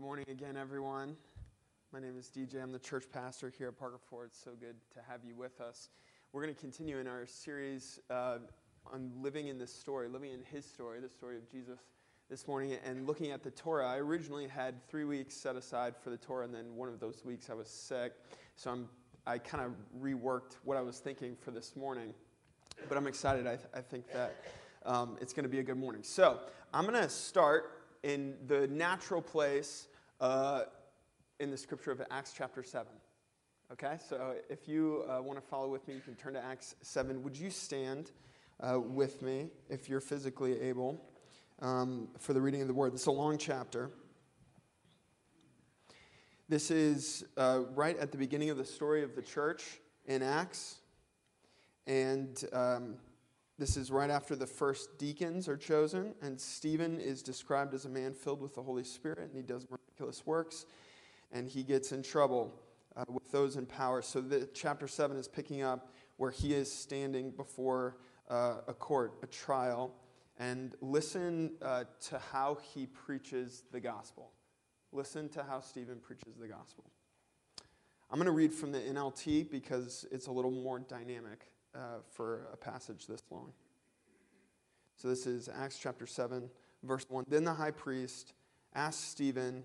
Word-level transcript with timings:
Good 0.00 0.06
morning 0.06 0.24
again, 0.30 0.56
everyone. 0.56 1.14
My 1.92 2.00
name 2.00 2.16
is 2.18 2.32
DJ. 2.34 2.62
I'm 2.62 2.72
the 2.72 2.78
church 2.78 3.04
pastor 3.12 3.52
here 3.58 3.68
at 3.68 3.78
Parker 3.78 3.98
Ford. 4.08 4.30
It's 4.30 4.42
so 4.42 4.52
good 4.58 4.76
to 4.94 5.00
have 5.06 5.26
you 5.26 5.34
with 5.36 5.60
us. 5.60 5.90
We're 6.32 6.42
going 6.42 6.54
to 6.54 6.58
continue 6.58 6.96
in 6.96 7.06
our 7.06 7.26
series 7.26 8.00
uh, 8.08 8.38
on 8.90 9.12
living 9.20 9.48
in 9.48 9.58
this 9.58 9.70
story, 9.70 10.08
living 10.08 10.32
in 10.32 10.40
his 10.42 10.64
story, 10.64 11.00
the 11.00 11.08
story 11.10 11.36
of 11.36 11.46
Jesus 11.52 11.80
this 12.30 12.48
morning, 12.48 12.78
and 12.82 13.06
looking 13.06 13.30
at 13.30 13.42
the 13.42 13.50
Torah. 13.50 13.86
I 13.86 13.98
originally 13.98 14.48
had 14.48 14.82
three 14.88 15.04
weeks 15.04 15.36
set 15.36 15.54
aside 15.54 15.94
for 16.02 16.08
the 16.08 16.16
Torah, 16.16 16.46
and 16.46 16.54
then 16.54 16.74
one 16.76 16.88
of 16.88 16.98
those 16.98 17.22
weeks 17.22 17.50
I 17.50 17.54
was 17.54 17.68
sick. 17.68 18.14
So 18.56 18.70
I'm, 18.70 18.88
I 19.26 19.36
kind 19.36 19.62
of 19.62 19.74
reworked 20.02 20.56
what 20.64 20.78
I 20.78 20.80
was 20.80 20.98
thinking 20.98 21.36
for 21.38 21.50
this 21.50 21.76
morning. 21.76 22.14
But 22.88 22.96
I'm 22.96 23.06
excited. 23.06 23.46
I, 23.46 23.56
th- 23.56 23.68
I 23.74 23.82
think 23.82 24.10
that 24.14 24.34
um, 24.86 25.18
it's 25.20 25.34
going 25.34 25.44
to 25.44 25.50
be 25.50 25.58
a 25.58 25.62
good 25.62 25.76
morning. 25.76 26.02
So 26.04 26.40
I'm 26.72 26.86
going 26.86 27.02
to 27.02 27.10
start 27.10 27.82
in 28.02 28.34
the 28.46 28.66
natural 28.68 29.20
place 29.20 29.88
in 30.20 31.50
the 31.50 31.56
scripture 31.56 31.90
of 31.90 32.02
Acts 32.10 32.32
chapter 32.36 32.62
7. 32.62 32.86
Okay, 33.72 33.96
so 34.08 34.34
if 34.48 34.68
you 34.68 35.04
uh, 35.08 35.22
want 35.22 35.40
to 35.40 35.46
follow 35.46 35.68
with 35.68 35.86
me, 35.88 35.94
you 35.94 36.00
can 36.00 36.14
turn 36.16 36.34
to 36.34 36.44
Acts 36.44 36.74
7. 36.82 37.22
Would 37.22 37.36
you 37.36 37.50
stand 37.50 38.10
uh, 38.60 38.78
with 38.78 39.22
me 39.22 39.48
if 39.68 39.88
you're 39.88 40.00
physically 40.00 40.60
able 40.60 41.00
um, 41.62 42.08
for 42.18 42.32
the 42.32 42.40
reading 42.40 42.60
of 42.60 42.68
the 42.68 42.74
word? 42.74 42.92
It's 42.92 43.06
a 43.06 43.10
long 43.10 43.38
chapter. 43.38 43.90
This 46.48 46.70
is 46.70 47.24
uh, 47.36 47.60
right 47.74 47.96
at 47.98 48.10
the 48.10 48.18
beginning 48.18 48.50
of 48.50 48.58
the 48.58 48.64
story 48.64 49.02
of 49.04 49.14
the 49.14 49.22
church 49.22 49.62
in 50.06 50.20
Acts. 50.20 50.80
And 51.86 52.44
um, 52.52 52.96
this 53.60 53.76
is 53.76 53.90
right 53.90 54.08
after 54.08 54.34
the 54.34 54.46
first 54.46 54.96
deacons 54.96 55.46
are 55.46 55.56
chosen, 55.56 56.14
and 56.22 56.40
Stephen 56.40 56.98
is 56.98 57.22
described 57.22 57.74
as 57.74 57.84
a 57.84 57.90
man 57.90 58.14
filled 58.14 58.40
with 58.40 58.54
the 58.54 58.62
Holy 58.62 58.82
Spirit, 58.82 59.18
and 59.18 59.34
he 59.34 59.42
does 59.42 59.66
miraculous 59.70 60.24
works, 60.24 60.64
and 61.30 61.46
he 61.46 61.62
gets 61.62 61.92
in 61.92 62.02
trouble 62.02 62.54
uh, 62.96 63.04
with 63.06 63.30
those 63.30 63.56
in 63.56 63.66
power. 63.66 64.00
So 64.00 64.22
the 64.22 64.48
chapter 64.54 64.88
seven 64.88 65.18
is 65.18 65.28
picking 65.28 65.60
up 65.60 65.92
where 66.16 66.30
he 66.30 66.54
is 66.54 66.72
standing 66.72 67.32
before 67.32 67.98
uh, 68.30 68.62
a 68.66 68.72
court, 68.72 69.18
a 69.22 69.26
trial, 69.26 69.94
and 70.38 70.74
listen 70.80 71.52
uh, 71.60 71.84
to 72.08 72.18
how 72.32 72.56
he 72.62 72.86
preaches 72.86 73.64
the 73.72 73.80
gospel. 73.80 74.30
Listen 74.90 75.28
to 75.28 75.42
how 75.42 75.60
Stephen 75.60 75.98
preaches 75.98 76.34
the 76.40 76.48
gospel. 76.48 76.84
I'm 78.10 78.16
going 78.16 78.24
to 78.24 78.32
read 78.32 78.54
from 78.54 78.72
the 78.72 78.80
NLT 78.80 79.50
because 79.50 80.06
it's 80.10 80.28
a 80.28 80.32
little 80.32 80.50
more 80.50 80.78
dynamic 80.78 81.50
uh, 81.74 81.98
for 82.10 82.48
a 82.52 82.56
passage 82.56 83.06
this 83.06 83.22
long. 83.30 83.52
So 84.96 85.08
this 85.08 85.26
is 85.26 85.48
Acts 85.48 85.78
chapter 85.78 86.06
7, 86.06 86.50
verse 86.82 87.06
1. 87.08 87.24
Then 87.28 87.44
the 87.44 87.54
high 87.54 87.70
priest 87.70 88.34
asked 88.74 89.10
Stephen, 89.10 89.64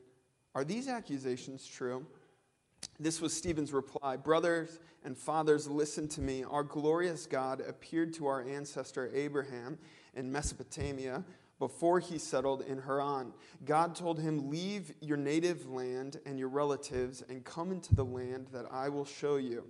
Are 0.53 0.63
these 0.63 0.87
accusations 0.87 1.67
true? 1.67 2.05
This 2.99 3.19
was 3.19 3.33
Stephen's 3.33 3.73
reply 3.73 4.15
Brothers 4.17 4.79
and 5.03 5.17
fathers, 5.17 5.67
listen 5.67 6.07
to 6.09 6.21
me. 6.21 6.43
Our 6.43 6.63
glorious 6.63 7.25
God 7.25 7.61
appeared 7.61 8.13
to 8.15 8.27
our 8.27 8.41
ancestor 8.41 9.11
Abraham 9.13 9.77
in 10.15 10.31
Mesopotamia 10.31 11.23
before 11.59 11.99
he 11.99 12.17
settled 12.17 12.61
in 12.61 12.81
Haran. 12.81 13.33
God 13.65 13.95
told 13.95 14.19
him, 14.19 14.49
Leave 14.49 14.93
your 15.01 15.17
native 15.17 15.69
land 15.69 16.19
and 16.25 16.39
your 16.39 16.49
relatives 16.49 17.23
and 17.29 17.43
come 17.43 17.71
into 17.71 17.93
the 17.93 18.05
land 18.05 18.47
that 18.51 18.65
I 18.71 18.89
will 18.89 19.05
show 19.05 19.35
you. 19.35 19.65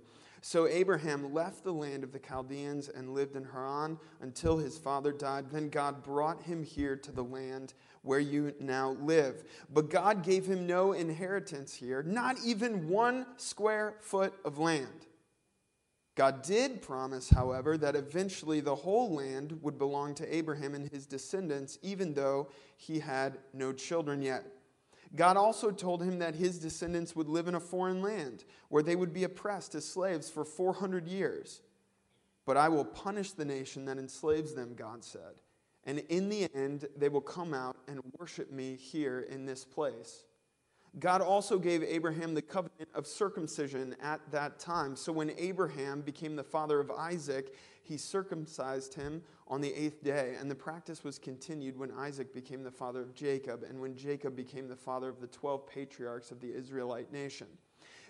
So 0.48 0.68
Abraham 0.68 1.34
left 1.34 1.64
the 1.64 1.72
land 1.72 2.04
of 2.04 2.12
the 2.12 2.20
Chaldeans 2.20 2.88
and 2.88 3.12
lived 3.12 3.34
in 3.34 3.42
Haran 3.42 3.98
until 4.20 4.58
his 4.58 4.78
father 4.78 5.10
died. 5.10 5.50
Then 5.50 5.70
God 5.70 6.04
brought 6.04 6.40
him 6.44 6.62
here 6.62 6.94
to 6.94 7.10
the 7.10 7.24
land 7.24 7.74
where 8.02 8.20
you 8.20 8.54
now 8.60 8.90
live. 9.02 9.42
But 9.74 9.90
God 9.90 10.22
gave 10.22 10.46
him 10.46 10.64
no 10.64 10.92
inheritance 10.92 11.74
here, 11.74 12.04
not 12.04 12.36
even 12.44 12.88
one 12.88 13.26
square 13.38 13.96
foot 14.02 14.34
of 14.44 14.56
land. 14.56 15.08
God 16.14 16.42
did 16.42 16.80
promise, 16.80 17.28
however, 17.28 17.76
that 17.78 17.96
eventually 17.96 18.60
the 18.60 18.76
whole 18.76 19.12
land 19.12 19.58
would 19.62 19.78
belong 19.78 20.14
to 20.14 20.32
Abraham 20.32 20.76
and 20.76 20.88
his 20.88 21.06
descendants, 21.06 21.76
even 21.82 22.14
though 22.14 22.50
he 22.76 23.00
had 23.00 23.38
no 23.52 23.72
children 23.72 24.22
yet. 24.22 24.44
God 25.16 25.36
also 25.36 25.70
told 25.70 26.02
him 26.02 26.18
that 26.18 26.34
his 26.34 26.58
descendants 26.58 27.16
would 27.16 27.28
live 27.28 27.48
in 27.48 27.54
a 27.54 27.60
foreign 27.60 28.02
land 28.02 28.44
where 28.68 28.82
they 28.82 28.96
would 28.96 29.12
be 29.12 29.24
oppressed 29.24 29.74
as 29.74 29.84
slaves 29.84 30.28
for 30.30 30.44
400 30.44 31.08
years. 31.08 31.62
But 32.44 32.56
I 32.56 32.68
will 32.68 32.84
punish 32.84 33.32
the 33.32 33.44
nation 33.44 33.86
that 33.86 33.98
enslaves 33.98 34.54
them, 34.54 34.74
God 34.76 35.02
said. 35.02 35.40
And 35.84 36.00
in 36.08 36.28
the 36.28 36.48
end, 36.54 36.86
they 36.96 37.08
will 37.08 37.20
come 37.20 37.54
out 37.54 37.76
and 37.88 38.00
worship 38.18 38.52
me 38.52 38.76
here 38.76 39.26
in 39.30 39.46
this 39.46 39.64
place. 39.64 40.24
God 40.98 41.20
also 41.20 41.58
gave 41.58 41.82
Abraham 41.82 42.34
the 42.34 42.42
covenant 42.42 42.88
of 42.94 43.06
circumcision 43.06 43.94
at 44.02 44.20
that 44.30 44.58
time. 44.58 44.96
So 44.96 45.12
when 45.12 45.32
Abraham 45.36 46.00
became 46.00 46.36
the 46.36 46.44
father 46.44 46.80
of 46.80 46.90
Isaac, 46.90 47.54
he 47.86 47.96
circumcised 47.96 48.94
him 48.94 49.22
on 49.48 49.60
the 49.60 49.72
eighth 49.72 50.02
day. 50.02 50.36
And 50.38 50.50
the 50.50 50.54
practice 50.54 51.04
was 51.04 51.18
continued 51.18 51.78
when 51.78 51.92
Isaac 51.92 52.34
became 52.34 52.62
the 52.62 52.70
father 52.70 53.00
of 53.00 53.14
Jacob, 53.14 53.62
and 53.62 53.80
when 53.80 53.96
Jacob 53.96 54.34
became 54.34 54.68
the 54.68 54.76
father 54.76 55.08
of 55.08 55.20
the 55.20 55.26
12 55.28 55.66
patriarchs 55.66 56.30
of 56.30 56.40
the 56.40 56.52
Israelite 56.52 57.12
nation. 57.12 57.46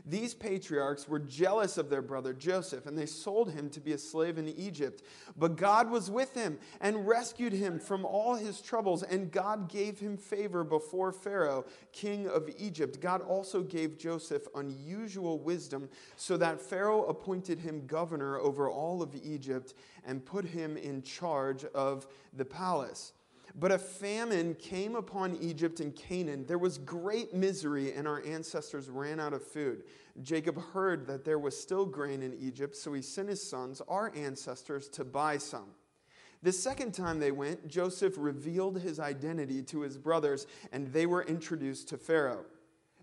These 0.05 0.35
patriarchs 0.35 1.09
were 1.09 1.19
jealous 1.19 1.79
of 1.79 1.89
their 1.89 2.03
brother 2.03 2.33
Joseph, 2.33 2.87
and 2.87 2.99
they 2.99 3.07
sold 3.07 3.53
him 3.53 3.71
to 3.71 3.81
be 3.81 3.93
a 3.93 3.99
slave 3.99 4.39
in 4.39 4.49
Egypt. 4.49 5.03
But 5.37 5.57
God 5.57 5.91
was 5.91 6.11
with 6.11 6.35
him 6.35 6.59
and 6.81 7.07
rescued 7.07 7.53
him 7.53 7.79
from 7.79 8.05
all 8.05 8.35
his 8.35 8.61
troubles, 8.61 9.03
and 9.03 9.33
God 9.33 9.69
gave 9.69 9.99
him 9.99 10.17
favor 10.17 10.65
before 10.65 11.13
Pharaoh, 11.13 11.65
king 11.93 12.29
of 12.29 12.49
Egypt. 12.59 13.01
God 13.01 13.23
also 13.23 13.63
gave 13.63 13.99
Joseph 13.99 14.47
unusual 14.55 15.39
wisdom, 15.39 15.89
so 16.17 16.37
that 16.37 16.61
Pharaoh 16.61 17.05
appointed 17.05 17.61
him 17.61 17.87
governor 17.87 18.39
over 18.39 18.69
all 18.71 19.03
of 19.03 19.15
Egypt 19.15 19.75
and 20.05 20.25
put 20.25 20.45
him 20.45 20.77
in 20.77 21.03
charge 21.03 21.65
of 21.67 22.07
the 22.33 22.45
palace. 22.45 23.13
But 23.59 23.73
a 23.73 23.79
famine 23.79 24.55
came 24.55 24.95
upon 24.97 25.37
Egypt 25.37 25.81
and 25.81 25.97
Canaan. 25.97 26.45
There 26.47 26.59
was 26.59 26.77
great 26.77 27.33
misery, 27.33 27.95
and 27.95 28.07
our 28.07 28.23
ancestors 28.27 28.91
ran 28.91 29.19
out 29.19 29.33
of 29.33 29.43
food. 29.43 29.85
Jacob 30.23 30.61
heard 30.73 31.07
that 31.07 31.25
there 31.25 31.39
was 31.39 31.59
still 31.59 31.87
grain 31.87 32.23
in 32.23 32.35
Egypt, 32.35 32.77
so 32.77 32.93
he 32.93 33.01
sent 33.01 33.31
his 33.31 33.43
sons, 33.43 33.81
our 33.89 34.13
ancestors, 34.15 34.89
to 34.91 35.05
buy 35.07 35.39
some. 35.39 35.71
The 36.43 36.53
second 36.53 36.93
time 36.93 37.19
they 37.19 37.33
went, 37.33 37.67
Joseph 37.67 38.15
revealed 38.19 38.79
his 38.79 39.01
identity 39.01 39.63
to 39.63 39.81
his 39.81 39.97
brothers, 39.97 40.47
and 40.71 40.93
they 40.93 41.07
were 41.07 41.23
introduced 41.23 41.89
to 41.89 41.97
Pharaoh. 41.97 42.45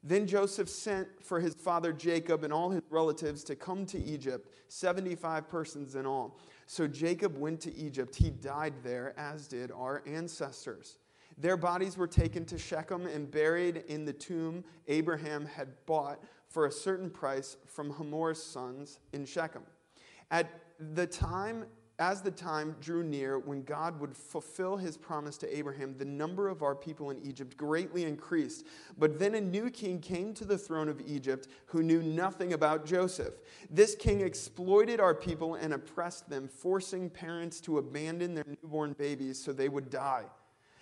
Then 0.03 0.27
Joseph 0.27 0.69
sent 0.69 1.07
for 1.23 1.39
his 1.39 1.55
father 1.55 1.93
Jacob 1.93 2.43
and 2.43 2.53
all 2.53 2.69
his 2.69 2.83
relatives 2.89 3.43
to 3.45 3.55
come 3.55 3.85
to 3.87 3.97
Egypt, 4.03 4.53
75 4.67 5.47
persons 5.47 5.95
in 5.95 6.05
all. 6.05 6.37
So 6.65 6.87
Jacob 6.87 7.37
went 7.37 7.61
to 7.61 7.75
Egypt. 7.75 8.15
He 8.15 8.29
died 8.29 8.73
there, 8.83 9.13
as 9.17 9.47
did 9.47 9.71
our 9.71 10.03
ancestors. 10.05 10.97
Their 11.37 11.57
bodies 11.57 11.97
were 11.97 12.07
taken 12.07 12.45
to 12.45 12.57
Shechem 12.57 13.07
and 13.07 13.29
buried 13.29 13.83
in 13.87 14.05
the 14.05 14.13
tomb 14.13 14.63
Abraham 14.87 15.45
had 15.45 15.69
bought 15.85 16.23
for 16.47 16.67
a 16.67 16.71
certain 16.71 17.09
price 17.09 17.57
from 17.65 17.91
Hamor's 17.91 18.41
sons 18.41 18.99
in 19.13 19.25
Shechem. 19.25 19.63
At 20.29 20.49
the 20.79 21.07
time 21.07 21.65
as 21.99 22.21
the 22.21 22.31
time 22.31 22.75
drew 22.81 23.03
near 23.03 23.37
when 23.37 23.63
God 23.63 23.99
would 23.99 24.15
fulfill 24.15 24.77
his 24.77 24.97
promise 24.97 25.37
to 25.37 25.57
Abraham, 25.57 25.95
the 25.97 26.05
number 26.05 26.47
of 26.47 26.63
our 26.63 26.73
people 26.73 27.11
in 27.11 27.21
Egypt 27.23 27.55
greatly 27.55 28.03
increased. 28.03 28.65
But 28.97 29.19
then 29.19 29.35
a 29.35 29.41
new 29.41 29.69
king 29.69 29.99
came 29.99 30.33
to 30.33 30.45
the 30.45 30.57
throne 30.57 30.89
of 30.89 31.01
Egypt 31.05 31.47
who 31.67 31.83
knew 31.83 32.01
nothing 32.01 32.53
about 32.53 32.85
Joseph. 32.85 33.35
This 33.69 33.95
king 33.95 34.21
exploited 34.21 34.99
our 34.99 35.13
people 35.13 35.55
and 35.55 35.73
oppressed 35.73 36.29
them, 36.29 36.47
forcing 36.47 37.11
parents 37.11 37.61
to 37.61 37.77
abandon 37.77 38.33
their 38.33 38.45
newborn 38.47 38.93
babies 38.93 39.41
so 39.41 39.53
they 39.53 39.69
would 39.69 39.91
die. 39.91 40.25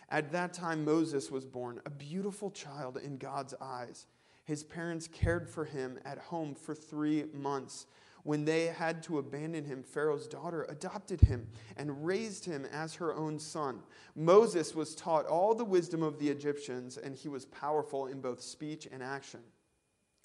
At 0.09 0.31
that 0.31 0.53
time, 0.53 0.85
Moses 0.85 1.29
was 1.29 1.45
born, 1.45 1.81
a 1.85 1.89
beautiful 1.89 2.51
child 2.51 2.97
in 2.97 3.17
God's 3.17 3.53
eyes. 3.61 4.07
His 4.45 4.63
parents 4.63 5.07
cared 5.07 5.49
for 5.49 5.65
him 5.65 5.99
at 6.03 6.17
home 6.17 6.55
for 6.55 6.73
three 6.73 7.25
months. 7.33 7.85
When 8.23 8.45
they 8.45 8.67
had 8.67 9.01
to 9.03 9.17
abandon 9.17 9.65
him, 9.65 9.83
Pharaoh's 9.83 10.27
daughter 10.27 10.65
adopted 10.69 11.21
him 11.21 11.47
and 11.75 12.05
raised 12.05 12.45
him 12.45 12.65
as 12.71 12.95
her 12.95 13.15
own 13.15 13.39
son. 13.39 13.79
Moses 14.15 14.75
was 14.75 14.95
taught 14.95 15.25
all 15.25 15.55
the 15.55 15.65
wisdom 15.65 16.03
of 16.03 16.19
the 16.19 16.29
Egyptians, 16.29 16.97
and 16.97 17.15
he 17.15 17.29
was 17.29 17.45
powerful 17.45 18.05
in 18.07 18.21
both 18.21 18.41
speech 18.41 18.87
and 18.91 19.01
action. 19.01 19.39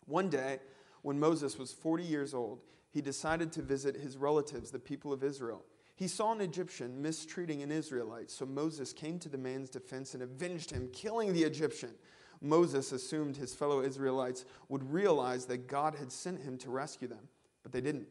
One 0.04 0.28
day, 0.28 0.60
when 1.02 1.18
Moses 1.18 1.58
was 1.58 1.72
40 1.72 2.04
years 2.04 2.34
old, 2.34 2.60
he 2.90 3.00
decided 3.00 3.50
to 3.52 3.62
visit 3.62 3.96
his 3.96 4.16
relatives, 4.16 4.70
the 4.70 4.78
people 4.78 5.12
of 5.12 5.24
Israel. 5.24 5.64
He 5.94 6.08
saw 6.08 6.32
an 6.32 6.42
Egyptian 6.42 7.00
mistreating 7.00 7.62
an 7.62 7.72
Israelite, 7.72 8.30
so 8.30 8.44
Moses 8.44 8.92
came 8.92 9.18
to 9.20 9.30
the 9.30 9.38
man's 9.38 9.70
defense 9.70 10.12
and 10.12 10.22
avenged 10.22 10.70
him, 10.70 10.90
killing 10.92 11.32
the 11.32 11.44
Egyptian. 11.44 11.94
Moses 12.42 12.92
assumed 12.92 13.36
his 13.36 13.54
fellow 13.54 13.80
Israelites 13.80 14.44
would 14.68 14.92
realize 14.92 15.46
that 15.46 15.66
God 15.66 15.94
had 15.94 16.12
sent 16.12 16.42
him 16.42 16.58
to 16.58 16.70
rescue 16.70 17.08
them 17.08 17.28
but 17.66 17.72
they 17.72 17.80
didn't. 17.80 18.06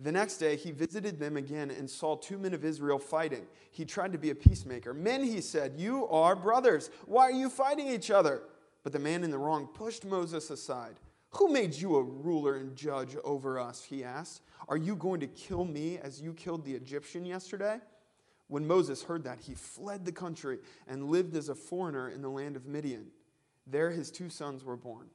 The 0.00 0.10
next 0.10 0.38
day, 0.38 0.56
he 0.56 0.72
visited 0.72 1.20
them 1.20 1.36
again 1.36 1.70
and 1.70 1.88
saw 1.88 2.16
two 2.16 2.38
men 2.38 2.54
of 2.54 2.64
Israel 2.64 2.98
fighting. 2.98 3.46
He 3.70 3.84
tried 3.84 4.10
to 4.10 4.18
be 4.18 4.30
a 4.30 4.34
peacemaker. 4.34 4.92
Men, 4.92 5.22
he 5.22 5.40
said, 5.40 5.74
you 5.76 6.08
are 6.08 6.34
brothers. 6.34 6.90
Why 7.06 7.22
are 7.22 7.32
you 7.32 7.48
fighting 7.48 7.86
each 7.86 8.10
other? 8.10 8.42
But 8.82 8.92
the 8.92 8.98
man 8.98 9.22
in 9.22 9.30
the 9.30 9.38
wrong 9.38 9.68
pushed 9.68 10.04
Moses 10.04 10.50
aside. 10.50 10.98
Who 11.30 11.52
made 11.52 11.72
you 11.74 11.96
a 11.96 12.02
ruler 12.02 12.56
and 12.56 12.74
judge 12.74 13.14
over 13.22 13.60
us? 13.60 13.84
He 13.84 14.02
asked. 14.02 14.42
Are 14.68 14.76
you 14.76 14.96
going 14.96 15.20
to 15.20 15.28
kill 15.28 15.64
me 15.64 15.98
as 15.98 16.20
you 16.20 16.32
killed 16.32 16.64
the 16.64 16.74
Egyptian 16.74 17.24
yesterday? 17.24 17.78
When 18.48 18.66
Moses 18.66 19.04
heard 19.04 19.22
that, 19.24 19.38
he 19.38 19.54
fled 19.54 20.04
the 20.04 20.12
country 20.12 20.58
and 20.88 21.10
lived 21.10 21.36
as 21.36 21.48
a 21.48 21.54
foreigner 21.54 22.08
in 22.08 22.22
the 22.22 22.30
land 22.30 22.56
of 22.56 22.66
Midian. 22.66 23.06
There 23.66 23.90
his 23.90 24.10
two 24.10 24.30
sons 24.30 24.64
were 24.64 24.76
born. 24.76 25.06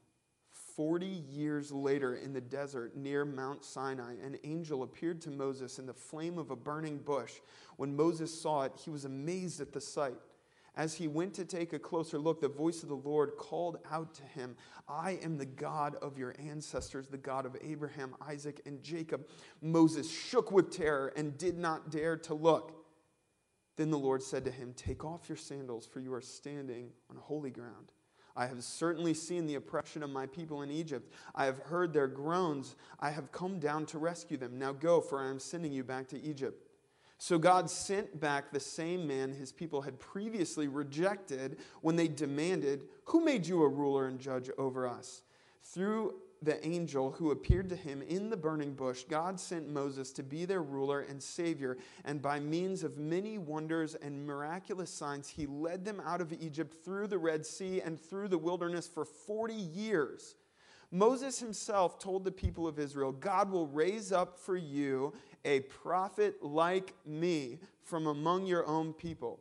Forty 0.75 1.23
years 1.29 1.71
later, 1.71 2.15
in 2.15 2.33
the 2.33 2.41
desert 2.41 2.95
near 2.95 3.25
Mount 3.25 3.63
Sinai, 3.63 4.13
an 4.23 4.37
angel 4.43 4.81
appeared 4.81 5.21
to 5.21 5.29
Moses 5.29 5.77
in 5.77 5.85
the 5.85 5.93
flame 5.93 6.37
of 6.37 6.49
a 6.49 6.55
burning 6.55 6.97
bush. 6.97 7.33
When 7.77 7.95
Moses 7.95 8.33
saw 8.33 8.63
it, 8.63 8.73
he 8.83 8.89
was 8.89 9.05
amazed 9.05 9.61
at 9.61 9.71
the 9.71 9.81
sight. 9.81 10.15
As 10.75 10.95
he 10.95 11.07
went 11.07 11.35
to 11.35 11.45
take 11.45 11.73
a 11.73 11.79
closer 11.79 12.17
look, 12.17 12.41
the 12.41 12.47
voice 12.47 12.81
of 12.81 12.89
the 12.89 12.95
Lord 12.95 13.37
called 13.37 13.77
out 13.91 14.15
to 14.15 14.23
him 14.23 14.55
I 14.87 15.19
am 15.21 15.37
the 15.37 15.45
God 15.45 15.95
of 16.01 16.17
your 16.17 16.33
ancestors, 16.39 17.07
the 17.07 17.17
God 17.17 17.45
of 17.45 17.55
Abraham, 17.61 18.15
Isaac, 18.27 18.61
and 18.65 18.81
Jacob. 18.81 19.27
Moses 19.61 20.09
shook 20.09 20.51
with 20.51 20.75
terror 20.75 21.13
and 21.15 21.37
did 21.37 21.57
not 21.57 21.91
dare 21.91 22.17
to 22.17 22.33
look. 22.33 22.83
Then 23.75 23.91
the 23.91 23.99
Lord 23.99 24.23
said 24.23 24.45
to 24.45 24.51
him, 24.51 24.73
Take 24.75 25.05
off 25.05 25.29
your 25.29 25.37
sandals, 25.37 25.85
for 25.85 25.99
you 25.99 26.13
are 26.13 26.21
standing 26.21 26.89
on 27.11 27.17
holy 27.17 27.51
ground. 27.51 27.91
I 28.35 28.47
have 28.47 28.63
certainly 28.63 29.13
seen 29.13 29.45
the 29.45 29.55
oppression 29.55 30.01
of 30.01 30.09
my 30.09 30.25
people 30.25 30.63
in 30.63 30.71
Egypt. 30.71 31.13
I 31.35 31.45
have 31.45 31.59
heard 31.59 31.93
their 31.93 32.07
groans. 32.07 32.75
I 32.99 33.11
have 33.11 33.31
come 33.31 33.59
down 33.59 33.85
to 33.87 33.99
rescue 33.99 34.37
them. 34.37 34.57
Now 34.57 34.71
go, 34.71 35.01
for 35.01 35.21
I 35.21 35.29
am 35.29 35.39
sending 35.39 35.71
you 35.71 35.83
back 35.83 36.07
to 36.09 36.21
Egypt. 36.21 36.67
So 37.19 37.37
God 37.37 37.69
sent 37.69 38.19
back 38.19 38.51
the 38.51 38.59
same 38.59 39.07
man 39.07 39.31
his 39.31 39.51
people 39.51 39.81
had 39.81 39.99
previously 39.99 40.67
rejected 40.67 41.57
when 41.81 41.95
they 41.95 42.07
demanded, 42.07 42.85
Who 43.05 43.23
made 43.23 43.45
you 43.45 43.63
a 43.63 43.67
ruler 43.69 44.07
and 44.07 44.19
judge 44.19 44.49
over 44.57 44.87
us? 44.87 45.21
Through 45.61 46.15
the 46.43 46.65
angel 46.65 47.11
who 47.11 47.31
appeared 47.31 47.69
to 47.69 47.75
him 47.75 48.01
in 48.01 48.29
the 48.29 48.37
burning 48.37 48.73
bush, 48.73 49.03
God 49.03 49.39
sent 49.39 49.69
Moses 49.69 50.11
to 50.13 50.23
be 50.23 50.45
their 50.45 50.61
ruler 50.61 51.01
and 51.01 51.21
savior, 51.21 51.77
and 52.03 52.21
by 52.21 52.39
means 52.39 52.83
of 52.83 52.97
many 52.97 53.37
wonders 53.37 53.95
and 53.95 54.25
miraculous 54.25 54.89
signs, 54.89 55.29
he 55.29 55.45
led 55.45 55.85
them 55.85 56.01
out 56.05 56.21
of 56.21 56.33
Egypt 56.33 56.75
through 56.83 57.07
the 57.07 57.17
Red 57.17 57.45
Sea 57.45 57.81
and 57.81 57.99
through 57.99 58.27
the 58.27 58.37
wilderness 58.37 58.87
for 58.87 59.05
40 59.05 59.53
years. 59.53 60.35
Moses 60.91 61.39
himself 61.39 61.97
told 61.97 62.23
the 62.23 62.31
people 62.31 62.67
of 62.67 62.77
Israel, 62.77 63.11
God 63.11 63.49
will 63.49 63.67
raise 63.67 64.11
up 64.11 64.37
for 64.37 64.55
you 64.55 65.13
a 65.45 65.61
prophet 65.61 66.43
like 66.43 66.93
me 67.05 67.59
from 67.81 68.07
among 68.07 68.45
your 68.45 68.65
own 68.67 68.93
people. 68.93 69.39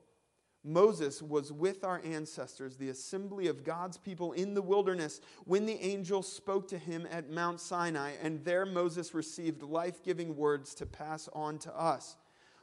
Moses 0.65 1.21
was 1.21 1.53
with 1.53 1.83
our 1.83 2.01
ancestors, 2.05 2.77
the 2.77 2.89
assembly 2.89 3.49
of 3.49 3.65
God's 3.65 3.97
people 3.97 4.33
in 4.33 4.55
the 4.55 4.63
wilderness, 4.63 5.21
when 5.45 5.67
the 5.67 5.81
angel 5.85 6.23
spoke 6.23 6.69
to 6.69 6.79
him 6.79 7.07
at 7.11 7.31
Mount 7.31 7.61
Sinai, 7.61 8.13
and 8.23 8.45
there 8.45 8.65
Moses 8.65 9.15
received 9.15 9.63
life 9.63 10.03
giving 10.03 10.37
words 10.37 10.75
to 10.77 10.87
pass 10.87 11.29
on 11.33 11.59
to 11.59 11.77
us. 11.77 12.17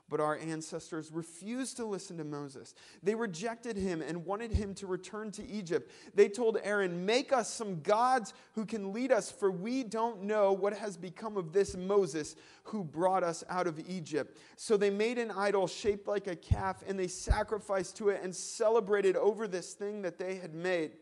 But 0.10 0.20
our 0.20 0.38
ancestors 0.38 1.12
refused 1.12 1.78
to 1.78 1.86
listen 1.86 2.18
to 2.18 2.24
Moses. 2.24 2.74
They 3.04 3.14
rejected 3.14 3.78
him 3.78 4.02
and 4.02 4.26
wanted 4.26 4.52
him 4.52 4.74
to 4.76 4.88
return 4.88 5.32
to 5.34 5.46
Egypt. 5.48 5.92
They 6.16 6.28
told 6.28 6.58
Aaron, 6.64 7.06
Make 7.06 7.32
us 7.32 7.54
some 7.54 7.82
gods 7.82 8.34
who 8.56 8.66
can 8.66 8.92
lead 8.92 9.12
us, 9.12 9.32
for 9.32 9.52
we 9.52 9.84
don't 9.84 10.24
know 10.24 10.52
what 10.52 10.74
has 10.74 10.98
become 10.98 11.38
of 11.38 11.54
this 11.54 11.78
Moses 11.78 12.36
who 12.64 12.84
brought 12.84 13.24
us 13.24 13.44
out 13.50 13.68
of 13.68 13.80
Egypt. 13.88 14.38
So 14.56 14.78
they 14.78 14.90
made 14.90 15.20
an 15.20 15.32
idol 15.32 15.68
shaped 15.68 16.08
like 16.08 16.28
a 16.28 16.36
calf, 16.36 16.84
and 16.88 16.98
they 16.98 17.08
sacrificed 17.08 17.98
to 17.98 18.10
it 18.10 18.22
and 18.24 18.36
celebrated 18.36 19.16
over 19.16 19.48
this 19.48 19.74
thing 19.74 20.02
that 20.02 20.18
they 20.18 20.36
had 20.36 20.56
made. 20.56 20.94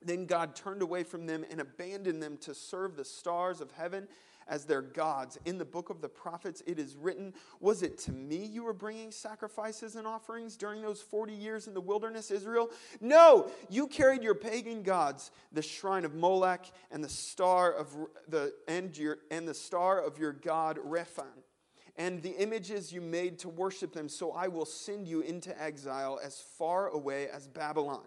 Then 0.00 0.26
God 0.26 0.54
turned 0.54 0.80
away 0.80 1.02
from 1.02 1.26
them 1.26 1.44
and 1.50 1.60
abandoned 1.60 2.22
them 2.22 2.36
to 2.38 2.54
serve 2.54 2.96
the 2.96 3.04
stars 3.04 3.60
of 3.60 3.72
heaven 3.72 4.06
as 4.48 4.64
their 4.64 4.82
gods. 4.82 5.38
In 5.44 5.58
the 5.58 5.64
book 5.64 5.90
of 5.90 6.00
the 6.00 6.08
prophets, 6.08 6.62
it 6.66 6.78
is 6.78 6.96
written, 6.96 7.34
Was 7.60 7.82
it 7.82 7.98
to 7.98 8.12
me 8.12 8.44
you 8.44 8.64
were 8.64 8.72
bringing 8.72 9.10
sacrifices 9.10 9.96
and 9.96 10.06
offerings 10.06 10.56
during 10.56 10.82
those 10.82 11.00
40 11.00 11.32
years 11.32 11.66
in 11.66 11.74
the 11.74 11.80
wilderness, 11.80 12.30
Israel? 12.30 12.70
No, 13.00 13.50
you 13.68 13.86
carried 13.86 14.22
your 14.22 14.34
pagan 14.34 14.82
gods, 14.82 15.30
the 15.52 15.62
shrine 15.62 16.04
of 16.04 16.14
Molech 16.14 16.70
and 16.90 17.02
the 17.02 17.08
star 17.08 17.72
of 17.72 17.94
the 18.28 18.52
and, 18.66 18.96
your, 18.96 19.18
and 19.30 19.46
the 19.46 19.54
star 19.54 20.00
of 20.00 20.18
your 20.18 20.32
god 20.32 20.78
Rephan 20.84 21.26
and 21.98 22.22
the 22.22 22.40
images 22.40 22.92
you 22.92 23.00
made 23.00 23.40
to 23.40 23.48
worship 23.48 23.92
them, 23.92 24.08
so 24.08 24.30
I 24.30 24.46
will 24.46 24.64
send 24.64 25.08
you 25.08 25.20
into 25.20 25.60
exile 25.60 26.20
as 26.24 26.40
far 26.56 26.88
away 26.88 27.28
as 27.28 27.48
Babylon. 27.48 28.04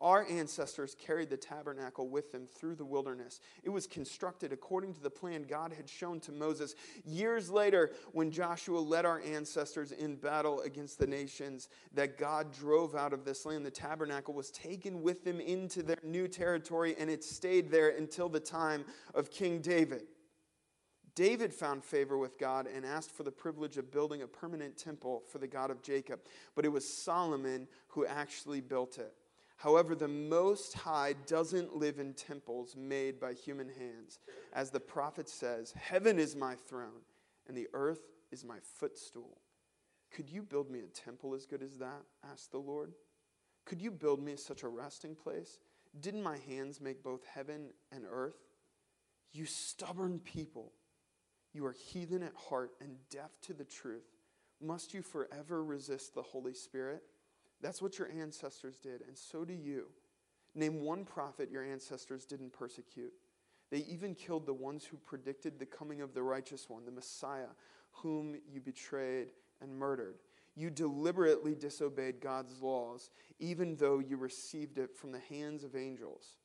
Our 0.00 0.26
ancestors 0.30 0.96
carried 0.98 1.28
the 1.28 1.36
tabernacle 1.36 2.08
with 2.08 2.32
them 2.32 2.46
through 2.46 2.76
the 2.76 2.86
wilderness. 2.86 3.40
It 3.62 3.68
was 3.68 3.86
constructed 3.86 4.50
according 4.50 4.94
to 4.94 5.02
the 5.02 5.10
plan 5.10 5.42
God 5.42 5.74
had 5.74 5.90
shown 5.90 6.20
to 6.20 6.32
Moses. 6.32 6.74
Years 7.04 7.50
later, 7.50 7.90
when 8.12 8.30
Joshua 8.30 8.78
led 8.78 9.04
our 9.04 9.20
ancestors 9.20 9.92
in 9.92 10.16
battle 10.16 10.62
against 10.62 10.98
the 10.98 11.06
nations 11.06 11.68
that 11.92 12.16
God 12.16 12.50
drove 12.50 12.94
out 12.94 13.12
of 13.12 13.26
this 13.26 13.44
land, 13.44 13.66
the 13.66 13.70
tabernacle 13.70 14.32
was 14.32 14.50
taken 14.50 15.02
with 15.02 15.22
them 15.22 15.38
into 15.38 15.82
their 15.82 15.98
new 16.02 16.26
territory 16.28 16.94
and 16.98 17.10
it 17.10 17.22
stayed 17.22 17.70
there 17.70 17.90
until 17.90 18.30
the 18.30 18.40
time 18.40 18.86
of 19.14 19.30
King 19.30 19.60
David. 19.60 20.04
David 21.14 21.52
found 21.52 21.84
favor 21.84 22.16
with 22.16 22.38
God 22.38 22.66
and 22.66 22.86
asked 22.86 23.10
for 23.10 23.24
the 23.24 23.30
privilege 23.30 23.76
of 23.76 23.92
building 23.92 24.22
a 24.22 24.26
permanent 24.26 24.78
temple 24.78 25.24
for 25.30 25.38
the 25.38 25.46
God 25.46 25.70
of 25.70 25.82
Jacob, 25.82 26.20
but 26.54 26.64
it 26.64 26.70
was 26.70 26.88
Solomon 26.88 27.68
who 27.88 28.06
actually 28.06 28.62
built 28.62 28.96
it. 28.96 29.12
However, 29.60 29.94
the 29.94 30.08
Most 30.08 30.72
High 30.72 31.14
doesn't 31.26 31.76
live 31.76 31.98
in 31.98 32.14
temples 32.14 32.74
made 32.76 33.20
by 33.20 33.34
human 33.34 33.68
hands. 33.68 34.18
As 34.54 34.70
the 34.70 34.80
prophet 34.80 35.28
says, 35.28 35.72
Heaven 35.72 36.18
is 36.18 36.34
my 36.34 36.54
throne, 36.54 37.02
and 37.46 37.54
the 37.54 37.68
earth 37.74 38.00
is 38.32 38.42
my 38.42 38.56
footstool. 38.78 39.42
Could 40.10 40.30
you 40.30 40.42
build 40.42 40.70
me 40.70 40.80
a 40.80 40.86
temple 40.86 41.34
as 41.34 41.44
good 41.44 41.62
as 41.62 41.76
that? 41.76 42.00
asked 42.32 42.52
the 42.52 42.58
Lord. 42.58 42.94
Could 43.66 43.82
you 43.82 43.90
build 43.90 44.22
me 44.22 44.34
such 44.36 44.62
a 44.62 44.68
resting 44.68 45.14
place? 45.14 45.58
Didn't 46.00 46.22
my 46.22 46.38
hands 46.48 46.80
make 46.80 47.02
both 47.02 47.26
heaven 47.26 47.74
and 47.92 48.04
earth? 48.10 48.40
You 49.30 49.44
stubborn 49.44 50.20
people, 50.20 50.72
you 51.52 51.66
are 51.66 51.76
heathen 51.92 52.22
at 52.22 52.34
heart 52.34 52.70
and 52.80 52.96
deaf 53.10 53.38
to 53.42 53.52
the 53.52 53.64
truth. 53.64 54.08
Must 54.58 54.94
you 54.94 55.02
forever 55.02 55.62
resist 55.62 56.14
the 56.14 56.22
Holy 56.22 56.54
Spirit? 56.54 57.02
That's 57.60 57.82
what 57.82 57.98
your 57.98 58.10
ancestors 58.10 58.78
did, 58.78 59.02
and 59.06 59.16
so 59.16 59.44
do 59.44 59.52
you. 59.52 59.86
Name 60.54 60.80
one 60.80 61.04
prophet 61.04 61.50
your 61.50 61.64
ancestors 61.64 62.24
didn't 62.24 62.52
persecute. 62.52 63.12
They 63.70 63.78
even 63.78 64.14
killed 64.14 64.46
the 64.46 64.54
ones 64.54 64.84
who 64.84 64.96
predicted 64.96 65.58
the 65.58 65.66
coming 65.66 66.00
of 66.00 66.12
the 66.12 66.22
righteous 66.22 66.68
one, 66.68 66.84
the 66.84 66.90
Messiah, 66.90 67.50
whom 67.92 68.36
you 68.50 68.60
betrayed 68.60 69.28
and 69.60 69.76
murdered. 69.76 70.16
You 70.56 70.70
deliberately 70.70 71.54
disobeyed 71.54 72.20
God's 72.20 72.60
laws, 72.60 73.10
even 73.38 73.76
though 73.76 74.00
you 74.00 74.16
received 74.16 74.78
it 74.78 74.96
from 74.96 75.12
the 75.12 75.20
hands 75.20 75.62
of 75.62 75.76
angels. 75.76 76.38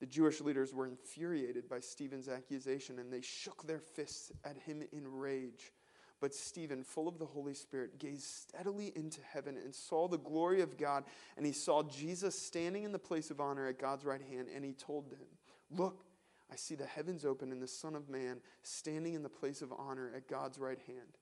The 0.00 0.06
Jewish 0.06 0.40
leaders 0.40 0.72
were 0.72 0.86
infuriated 0.86 1.68
by 1.68 1.80
Stephen's 1.80 2.28
accusation, 2.28 2.98
and 2.98 3.12
they 3.12 3.20
shook 3.20 3.66
their 3.66 3.80
fists 3.80 4.30
at 4.44 4.56
him 4.56 4.82
in 4.92 5.08
rage. 5.08 5.72
But 6.20 6.34
Stephen, 6.34 6.84
full 6.84 7.08
of 7.08 7.18
the 7.18 7.26
Holy 7.26 7.54
Spirit, 7.54 7.98
gazed 7.98 8.24
steadily 8.24 8.92
into 8.94 9.20
heaven 9.22 9.56
and 9.56 9.74
saw 9.74 10.08
the 10.08 10.18
glory 10.18 10.62
of 10.62 10.78
God. 10.78 11.04
And 11.36 11.44
he 11.44 11.52
saw 11.52 11.82
Jesus 11.82 12.38
standing 12.40 12.84
in 12.84 12.92
the 12.92 12.98
place 12.98 13.30
of 13.30 13.40
honor 13.40 13.66
at 13.66 13.78
God's 13.78 14.04
right 14.04 14.22
hand. 14.22 14.48
And 14.54 14.64
he 14.64 14.72
told 14.72 15.10
them, 15.10 15.26
Look, 15.70 16.04
I 16.50 16.56
see 16.56 16.74
the 16.74 16.86
heavens 16.86 17.24
open 17.24 17.52
and 17.52 17.62
the 17.62 17.68
Son 17.68 17.94
of 17.94 18.08
Man 18.08 18.38
standing 18.62 19.14
in 19.14 19.22
the 19.22 19.28
place 19.28 19.60
of 19.60 19.72
honor 19.72 20.12
at 20.14 20.28
God's 20.28 20.58
right 20.58 20.78
hand. 20.86 21.18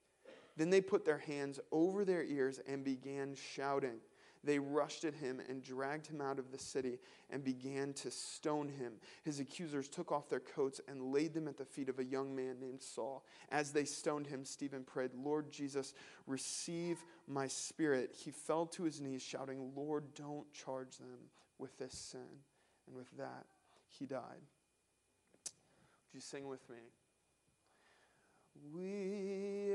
Then 0.55 0.69
they 0.69 0.81
put 0.81 1.05
their 1.05 1.17
hands 1.17 1.59
over 1.71 2.05
their 2.05 2.23
ears 2.23 2.59
and 2.67 2.83
began 2.83 3.35
shouting 3.35 3.97
they 4.43 4.59
rushed 4.59 5.05
at 5.05 5.13
him 5.13 5.39
and 5.47 5.63
dragged 5.63 6.07
him 6.07 6.19
out 6.19 6.37
of 6.37 6.51
the 6.51 6.57
city 6.57 6.99
and 7.29 7.43
began 7.43 7.93
to 7.93 8.11
stone 8.11 8.67
him. 8.67 8.93
His 9.23 9.39
accusers 9.39 9.87
took 9.87 10.11
off 10.11 10.29
their 10.29 10.41
coats 10.41 10.81
and 10.87 11.13
laid 11.13 11.33
them 11.33 11.47
at 11.47 11.57
the 11.57 11.65
feet 11.65 11.87
of 11.89 11.99
a 11.99 12.03
young 12.03 12.35
man 12.35 12.59
named 12.59 12.81
Saul. 12.81 13.23
As 13.49 13.71
they 13.71 13.85
stoned 13.85 14.27
him, 14.27 14.43
Stephen 14.43 14.83
prayed, 14.83 15.11
Lord 15.15 15.51
Jesus, 15.51 15.93
receive 16.27 17.03
my 17.27 17.47
spirit. 17.47 18.13
He 18.13 18.31
fell 18.31 18.65
to 18.67 18.83
his 18.83 18.99
knees, 18.99 19.21
shouting, 19.21 19.71
Lord, 19.75 20.13
don't 20.13 20.51
charge 20.53 20.97
them 20.97 21.29
with 21.57 21.77
this 21.77 21.93
sin. 21.93 22.41
And 22.87 22.95
with 22.95 23.09
that, 23.17 23.45
he 23.87 24.05
died. 24.05 24.41
Would 25.45 26.13
you 26.13 26.19
sing 26.19 26.47
with 26.47 26.69
me? 26.69 26.75
We 28.73 29.73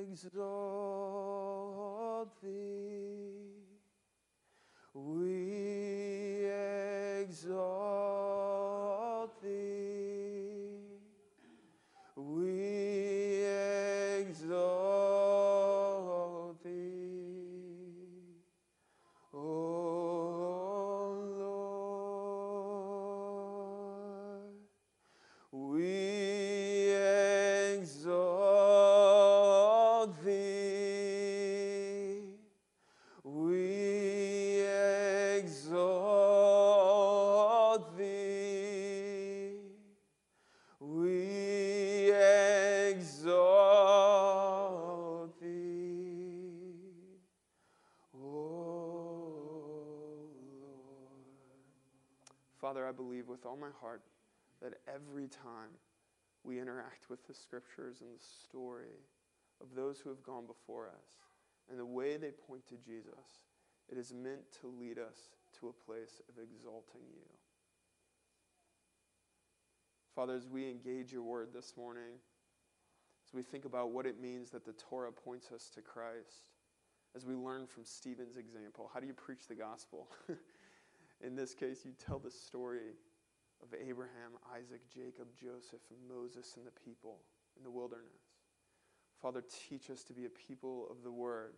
exalt 0.00 0.40
thee. 2.40 3.65
We 5.04 6.48
exalt 7.20 8.25
the 57.26 57.34
scriptures 57.34 58.00
and 58.00 58.10
the 58.10 58.24
story 58.44 59.00
of 59.60 59.74
those 59.74 59.98
who 60.00 60.08
have 60.10 60.22
gone 60.22 60.46
before 60.46 60.86
us 60.88 61.06
and 61.70 61.78
the 61.78 61.86
way 61.86 62.16
they 62.16 62.30
point 62.30 62.66
to 62.68 62.76
Jesus, 62.76 63.42
it 63.90 63.98
is 63.98 64.12
meant 64.12 64.52
to 64.60 64.66
lead 64.66 64.98
us 64.98 65.30
to 65.60 65.68
a 65.68 65.72
place 65.72 66.20
of 66.28 66.42
exalting 66.42 67.02
you. 67.14 67.26
Father, 70.14 70.34
as 70.34 70.48
we 70.48 70.70
engage 70.70 71.12
your 71.12 71.22
word 71.22 71.48
this 71.52 71.74
morning, 71.76 72.18
as 73.26 73.34
we 73.34 73.42
think 73.42 73.64
about 73.64 73.90
what 73.90 74.06
it 74.06 74.20
means 74.20 74.50
that 74.50 74.64
the 74.64 74.72
Torah 74.72 75.12
points 75.12 75.50
us 75.52 75.68
to 75.74 75.82
Christ, 75.82 76.50
as 77.14 77.26
we 77.26 77.34
learn 77.34 77.66
from 77.66 77.84
Stephen's 77.84 78.36
example, 78.36 78.90
how 78.92 79.00
do 79.00 79.06
you 79.06 79.14
preach 79.14 79.46
the 79.48 79.54
gospel? 79.54 80.08
In 81.24 81.34
this 81.34 81.54
case, 81.54 81.84
you 81.84 81.92
tell 81.92 82.18
the 82.18 82.30
story 82.30 82.94
of 83.62 83.74
Abraham, 83.74 84.32
Isaac, 84.54 84.82
Jacob, 84.92 85.28
Joseph, 85.40 85.80
Moses 86.08 86.54
and 86.56 86.66
the 86.66 86.72
people 86.84 87.18
in 87.56 87.64
the 87.64 87.70
wilderness. 87.70 88.36
Father, 89.20 89.42
teach 89.68 89.90
us 89.90 90.04
to 90.04 90.12
be 90.12 90.26
a 90.26 90.30
people 90.30 90.88
of 90.90 91.02
the 91.02 91.10
word 91.10 91.54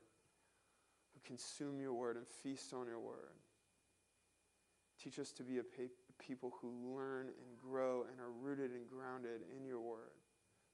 who 1.13 1.21
consume 1.27 1.81
your 1.81 1.93
word 1.93 2.17
and 2.17 2.27
feast 2.27 2.73
on 2.73 2.87
your 2.87 3.01
word. 3.01 3.35
Teach 5.03 5.19
us 5.19 5.33
to 5.33 5.43
be 5.43 5.59
a 5.59 5.65
people 6.19 6.55
who 6.61 6.73
learn 6.97 7.27
and 7.27 7.59
grow 7.61 8.05
and 8.11 8.21
are 8.21 8.31
rooted 8.31 8.73
and 8.73 8.89
grounded 8.89 9.43
in 9.57 9.65
your 9.65 9.81
word. 9.81 10.15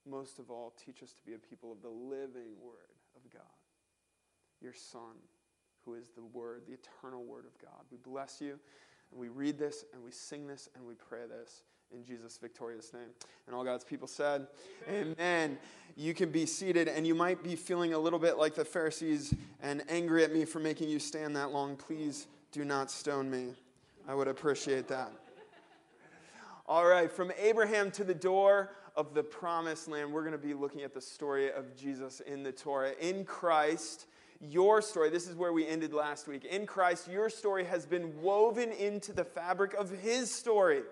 Most 0.08 0.38
of 0.38 0.50
all, 0.50 0.74
teach 0.84 1.02
us 1.02 1.12
to 1.12 1.22
be 1.24 1.34
a 1.34 1.38
people 1.38 1.72
of 1.72 1.80
the 1.82 1.88
living 1.88 2.52
word 2.62 2.96
of 3.16 3.30
God, 3.32 3.42
your 4.60 4.74
Son, 4.74 5.16
who 5.84 5.94
is 5.94 6.10
the 6.14 6.24
word, 6.24 6.62
the 6.66 6.74
eternal 6.74 7.24
word 7.24 7.44
of 7.46 7.58
God. 7.60 7.84
We 7.90 7.98
bless 7.98 8.40
you, 8.40 8.58
and 9.14 9.20
we 9.20 9.28
read 9.28 9.58
this, 9.58 9.84
and 9.94 10.02
we 10.02 10.10
sing 10.10 10.48
this, 10.48 10.68
and 10.74 10.84
we 10.84 10.94
pray 10.94 11.20
this 11.28 11.62
in 11.94 12.04
Jesus' 12.04 12.36
victorious 12.36 12.92
name. 12.92 13.08
And 13.46 13.54
all 13.54 13.62
God's 13.62 13.84
people 13.84 14.08
said, 14.08 14.48
Amen. 14.88 15.14
Amen. 15.18 15.58
You 15.96 16.12
can 16.12 16.30
be 16.30 16.44
seated, 16.46 16.88
and 16.88 17.06
you 17.06 17.14
might 17.14 17.44
be 17.44 17.54
feeling 17.54 17.94
a 17.94 17.98
little 17.98 18.18
bit 18.18 18.36
like 18.36 18.56
the 18.56 18.64
Pharisees 18.64 19.32
and 19.62 19.84
angry 19.88 20.24
at 20.24 20.32
me 20.32 20.44
for 20.44 20.58
making 20.58 20.88
you 20.88 20.98
stand 20.98 21.36
that 21.36 21.52
long. 21.52 21.76
Please 21.76 22.26
do 22.50 22.64
not 22.64 22.90
stone 22.90 23.30
me. 23.30 23.54
I 24.08 24.14
would 24.14 24.26
appreciate 24.26 24.88
that. 24.88 25.12
All 26.66 26.86
right, 26.86 27.12
from 27.12 27.30
Abraham 27.38 27.90
to 27.92 28.04
the 28.04 28.14
door 28.14 28.70
of 28.96 29.14
the 29.14 29.22
promised 29.22 29.86
land, 29.86 30.12
we're 30.12 30.22
going 30.22 30.32
to 30.32 30.38
be 30.38 30.54
looking 30.54 30.82
at 30.82 30.94
the 30.94 31.00
story 31.00 31.52
of 31.52 31.76
Jesus 31.76 32.20
in 32.20 32.42
the 32.42 32.52
Torah. 32.52 32.92
In 33.00 33.24
Christ, 33.24 34.06
your 34.50 34.82
story, 34.82 35.10
this 35.10 35.28
is 35.28 35.36
where 35.36 35.52
we 35.52 35.66
ended 35.66 35.92
last 35.92 36.28
week. 36.28 36.44
In 36.44 36.66
Christ, 36.66 37.08
your 37.08 37.28
story 37.30 37.64
has 37.64 37.86
been 37.86 38.20
woven 38.20 38.72
into 38.72 39.12
the 39.12 39.24
fabric 39.24 39.74
of 39.74 39.90
his 39.90 40.30
story. 40.30 40.82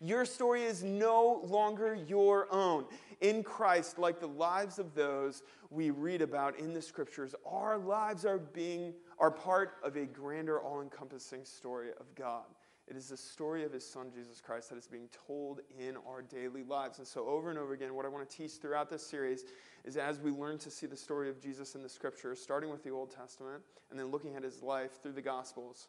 Your 0.00 0.24
story 0.24 0.62
is 0.62 0.82
no 0.82 1.42
longer 1.44 1.94
your 1.94 2.46
own. 2.52 2.86
In 3.20 3.42
Christ, 3.42 3.98
like 3.98 4.18
the 4.18 4.28
lives 4.28 4.78
of 4.78 4.94
those 4.94 5.42
we 5.68 5.90
read 5.90 6.22
about 6.22 6.58
in 6.58 6.72
the 6.72 6.80
scriptures, 6.80 7.34
our 7.44 7.76
lives 7.76 8.24
are 8.24 8.38
being 8.38 8.94
are 9.18 9.30
part 9.30 9.74
of 9.84 9.96
a 9.96 10.06
grander, 10.06 10.58
all-encompassing 10.58 11.44
story 11.44 11.90
of 12.00 12.14
God. 12.14 12.44
It 12.90 12.96
is 12.96 13.08
the 13.08 13.16
story 13.16 13.64
of 13.64 13.72
his 13.72 13.88
son, 13.88 14.10
Jesus 14.12 14.40
Christ, 14.40 14.70
that 14.70 14.76
is 14.76 14.88
being 14.88 15.08
told 15.26 15.60
in 15.78 15.96
our 16.08 16.22
daily 16.22 16.64
lives. 16.64 16.98
And 16.98 17.06
so, 17.06 17.24
over 17.24 17.48
and 17.48 17.56
over 17.58 17.72
again, 17.72 17.94
what 17.94 18.04
I 18.04 18.08
want 18.08 18.28
to 18.28 18.36
teach 18.36 18.54
throughout 18.54 18.90
this 18.90 19.06
series 19.06 19.44
is 19.84 19.96
as 19.96 20.18
we 20.18 20.32
learn 20.32 20.58
to 20.58 20.70
see 20.70 20.86
the 20.86 20.96
story 20.96 21.30
of 21.30 21.40
Jesus 21.40 21.76
in 21.76 21.84
the 21.84 21.88
scriptures, 21.88 22.40
starting 22.42 22.68
with 22.68 22.82
the 22.82 22.90
Old 22.90 23.14
Testament 23.14 23.62
and 23.90 23.98
then 23.98 24.08
looking 24.08 24.34
at 24.34 24.42
his 24.42 24.60
life 24.60 25.00
through 25.00 25.12
the 25.12 25.22
Gospels, 25.22 25.86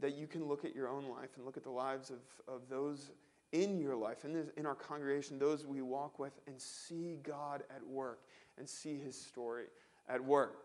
that 0.00 0.14
you 0.14 0.28
can 0.28 0.46
look 0.46 0.64
at 0.64 0.72
your 0.72 0.88
own 0.88 1.08
life 1.08 1.30
and 1.36 1.44
look 1.44 1.56
at 1.56 1.64
the 1.64 1.70
lives 1.70 2.10
of, 2.10 2.20
of 2.46 2.68
those 2.68 3.10
in 3.50 3.80
your 3.80 3.96
life, 3.96 4.24
in, 4.24 4.32
this, 4.32 4.50
in 4.56 4.66
our 4.66 4.76
congregation, 4.76 5.36
those 5.36 5.66
we 5.66 5.82
walk 5.82 6.20
with, 6.20 6.38
and 6.46 6.60
see 6.60 7.18
God 7.24 7.64
at 7.74 7.84
work 7.84 8.20
and 8.56 8.68
see 8.68 8.96
his 8.96 9.20
story 9.20 9.64
at 10.08 10.24
work. 10.24 10.58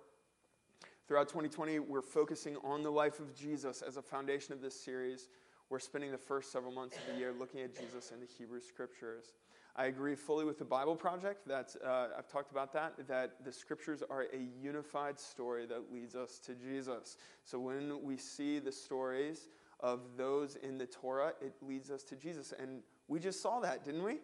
Throughout 1.07 1.27
2020, 1.27 1.79
we're 1.79 2.01
focusing 2.01 2.57
on 2.63 2.83
the 2.83 2.91
life 2.91 3.19
of 3.19 3.35
Jesus 3.35 3.81
as 3.81 3.97
a 3.97 4.01
foundation 4.01 4.53
of 4.53 4.61
this 4.61 4.79
series. 4.79 5.29
We're 5.69 5.79
spending 5.79 6.11
the 6.11 6.17
first 6.17 6.51
several 6.51 6.71
months 6.71 6.97
of 6.97 7.13
the 7.13 7.19
year 7.19 7.33
looking 7.37 7.61
at 7.61 7.75
Jesus 7.75 8.11
in 8.11 8.19
the 8.19 8.27
Hebrew 8.27 8.61
Scriptures. 8.61 9.33
I 9.75 9.87
agree 9.87 10.15
fully 10.15 10.45
with 10.45 10.57
the 10.57 10.65
Bible 10.65 10.95
Project. 10.95 11.47
That 11.47 11.75
uh, 11.85 12.07
I've 12.17 12.27
talked 12.27 12.51
about 12.51 12.71
that. 12.73 13.07
That 13.07 13.43
the 13.43 13.51
Scriptures 13.51 14.03
are 14.09 14.23
a 14.23 14.63
unified 14.63 15.19
story 15.19 15.65
that 15.65 15.91
leads 15.91 16.15
us 16.15 16.39
to 16.45 16.53
Jesus. 16.53 17.17
So 17.43 17.59
when 17.59 18.03
we 18.03 18.17
see 18.17 18.59
the 18.59 18.71
stories 18.71 19.49
of 19.81 19.99
those 20.17 20.55
in 20.55 20.77
the 20.77 20.85
Torah, 20.85 21.33
it 21.41 21.53
leads 21.61 21.91
us 21.91 22.03
to 22.03 22.15
Jesus, 22.15 22.53
and 22.57 22.81
we 23.07 23.19
just 23.19 23.41
saw 23.41 23.59
that, 23.59 23.83
didn't 23.83 24.03
we? 24.03 24.19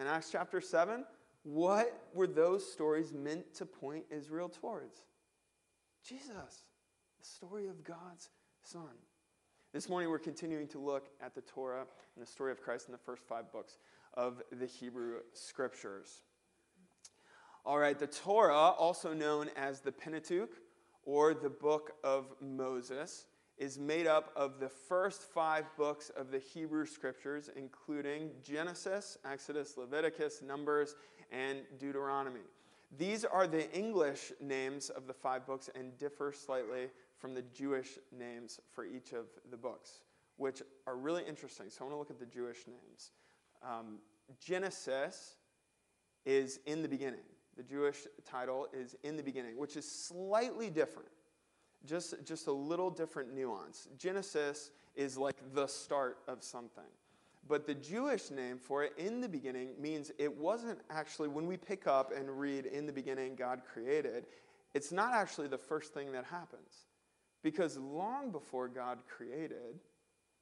In 0.00 0.06
Acts 0.06 0.30
chapter 0.32 0.60
seven, 0.60 1.04
what 1.42 2.08
were 2.14 2.26
those 2.26 2.72
stories 2.72 3.12
meant 3.12 3.54
to 3.56 3.66
point 3.66 4.04
Israel 4.10 4.48
towards? 4.48 4.96
Jesus, 6.02 6.64
the 7.20 7.26
story 7.26 7.68
of 7.68 7.84
God's 7.84 8.30
Son. 8.62 8.96
This 9.74 9.88
morning, 9.88 10.08
we're 10.08 10.20
continuing 10.20 10.68
to 10.68 10.78
look 10.78 11.08
at 11.20 11.34
the 11.34 11.40
Torah 11.40 11.80
and 11.80 12.24
the 12.24 12.30
story 12.30 12.52
of 12.52 12.62
Christ 12.62 12.86
in 12.86 12.92
the 12.92 12.98
first 12.98 13.24
five 13.24 13.50
books 13.50 13.78
of 14.16 14.40
the 14.52 14.66
Hebrew 14.66 15.14
Scriptures. 15.32 16.22
All 17.66 17.80
right, 17.80 17.98
the 17.98 18.06
Torah, 18.06 18.54
also 18.54 19.12
known 19.12 19.50
as 19.56 19.80
the 19.80 19.90
Pentateuch 19.90 20.52
or 21.04 21.34
the 21.34 21.50
Book 21.50 21.96
of 22.04 22.26
Moses, 22.40 23.26
is 23.58 23.76
made 23.76 24.06
up 24.06 24.30
of 24.36 24.60
the 24.60 24.68
first 24.68 25.22
five 25.22 25.64
books 25.76 26.08
of 26.16 26.30
the 26.30 26.38
Hebrew 26.38 26.86
Scriptures, 26.86 27.50
including 27.56 28.30
Genesis, 28.44 29.18
Exodus, 29.28 29.76
Leviticus, 29.76 30.40
Numbers, 30.40 30.94
and 31.32 31.62
Deuteronomy. 31.80 32.42
These 32.96 33.24
are 33.24 33.48
the 33.48 33.68
English 33.76 34.30
names 34.40 34.88
of 34.88 35.08
the 35.08 35.14
five 35.14 35.44
books 35.48 35.68
and 35.74 35.98
differ 35.98 36.32
slightly 36.32 36.90
from 37.24 37.32
the 37.32 37.44
Jewish 37.54 37.98
names 38.12 38.60
for 38.70 38.84
each 38.84 39.14
of 39.14 39.24
the 39.50 39.56
books, 39.56 40.02
which 40.36 40.60
are 40.86 40.94
really 40.94 41.22
interesting. 41.26 41.70
So 41.70 41.78
I 41.80 41.84
want 41.84 41.94
to 41.94 41.98
look 41.98 42.10
at 42.10 42.20
the 42.20 42.26
Jewish 42.26 42.66
names. 42.66 43.12
Um, 43.62 43.96
Genesis 44.38 45.36
is 46.26 46.60
in 46.66 46.82
the 46.82 46.88
beginning. 46.88 47.24
The 47.56 47.62
Jewish 47.62 48.06
title 48.26 48.68
is 48.74 48.94
in 49.04 49.16
the 49.16 49.22
beginning, 49.22 49.56
which 49.56 49.74
is 49.74 49.90
slightly 49.90 50.68
different. 50.68 51.08
Just, 51.86 52.14
just 52.26 52.46
a 52.46 52.52
little 52.52 52.90
different 52.90 53.34
nuance. 53.34 53.88
Genesis 53.96 54.72
is 54.94 55.16
like 55.16 55.36
the 55.54 55.66
start 55.66 56.18
of 56.28 56.42
something. 56.42 56.84
But 57.48 57.66
the 57.66 57.74
Jewish 57.74 58.30
name 58.30 58.58
for 58.58 58.84
it 58.84 58.92
in 58.98 59.22
the 59.22 59.30
beginning 59.30 59.70
means 59.80 60.12
it 60.18 60.36
wasn't 60.36 60.78
actually, 60.90 61.28
when 61.28 61.46
we 61.46 61.56
pick 61.56 61.86
up 61.86 62.12
and 62.14 62.38
read 62.38 62.66
in 62.66 62.84
the 62.84 62.92
beginning 62.92 63.34
God 63.34 63.62
created, 63.64 64.26
it's 64.74 64.92
not 64.92 65.14
actually 65.14 65.48
the 65.48 65.56
first 65.56 65.94
thing 65.94 66.12
that 66.12 66.26
happens. 66.26 66.84
Because 67.44 67.76
long 67.76 68.32
before 68.32 68.68
God 68.68 69.00
created, 69.06 69.78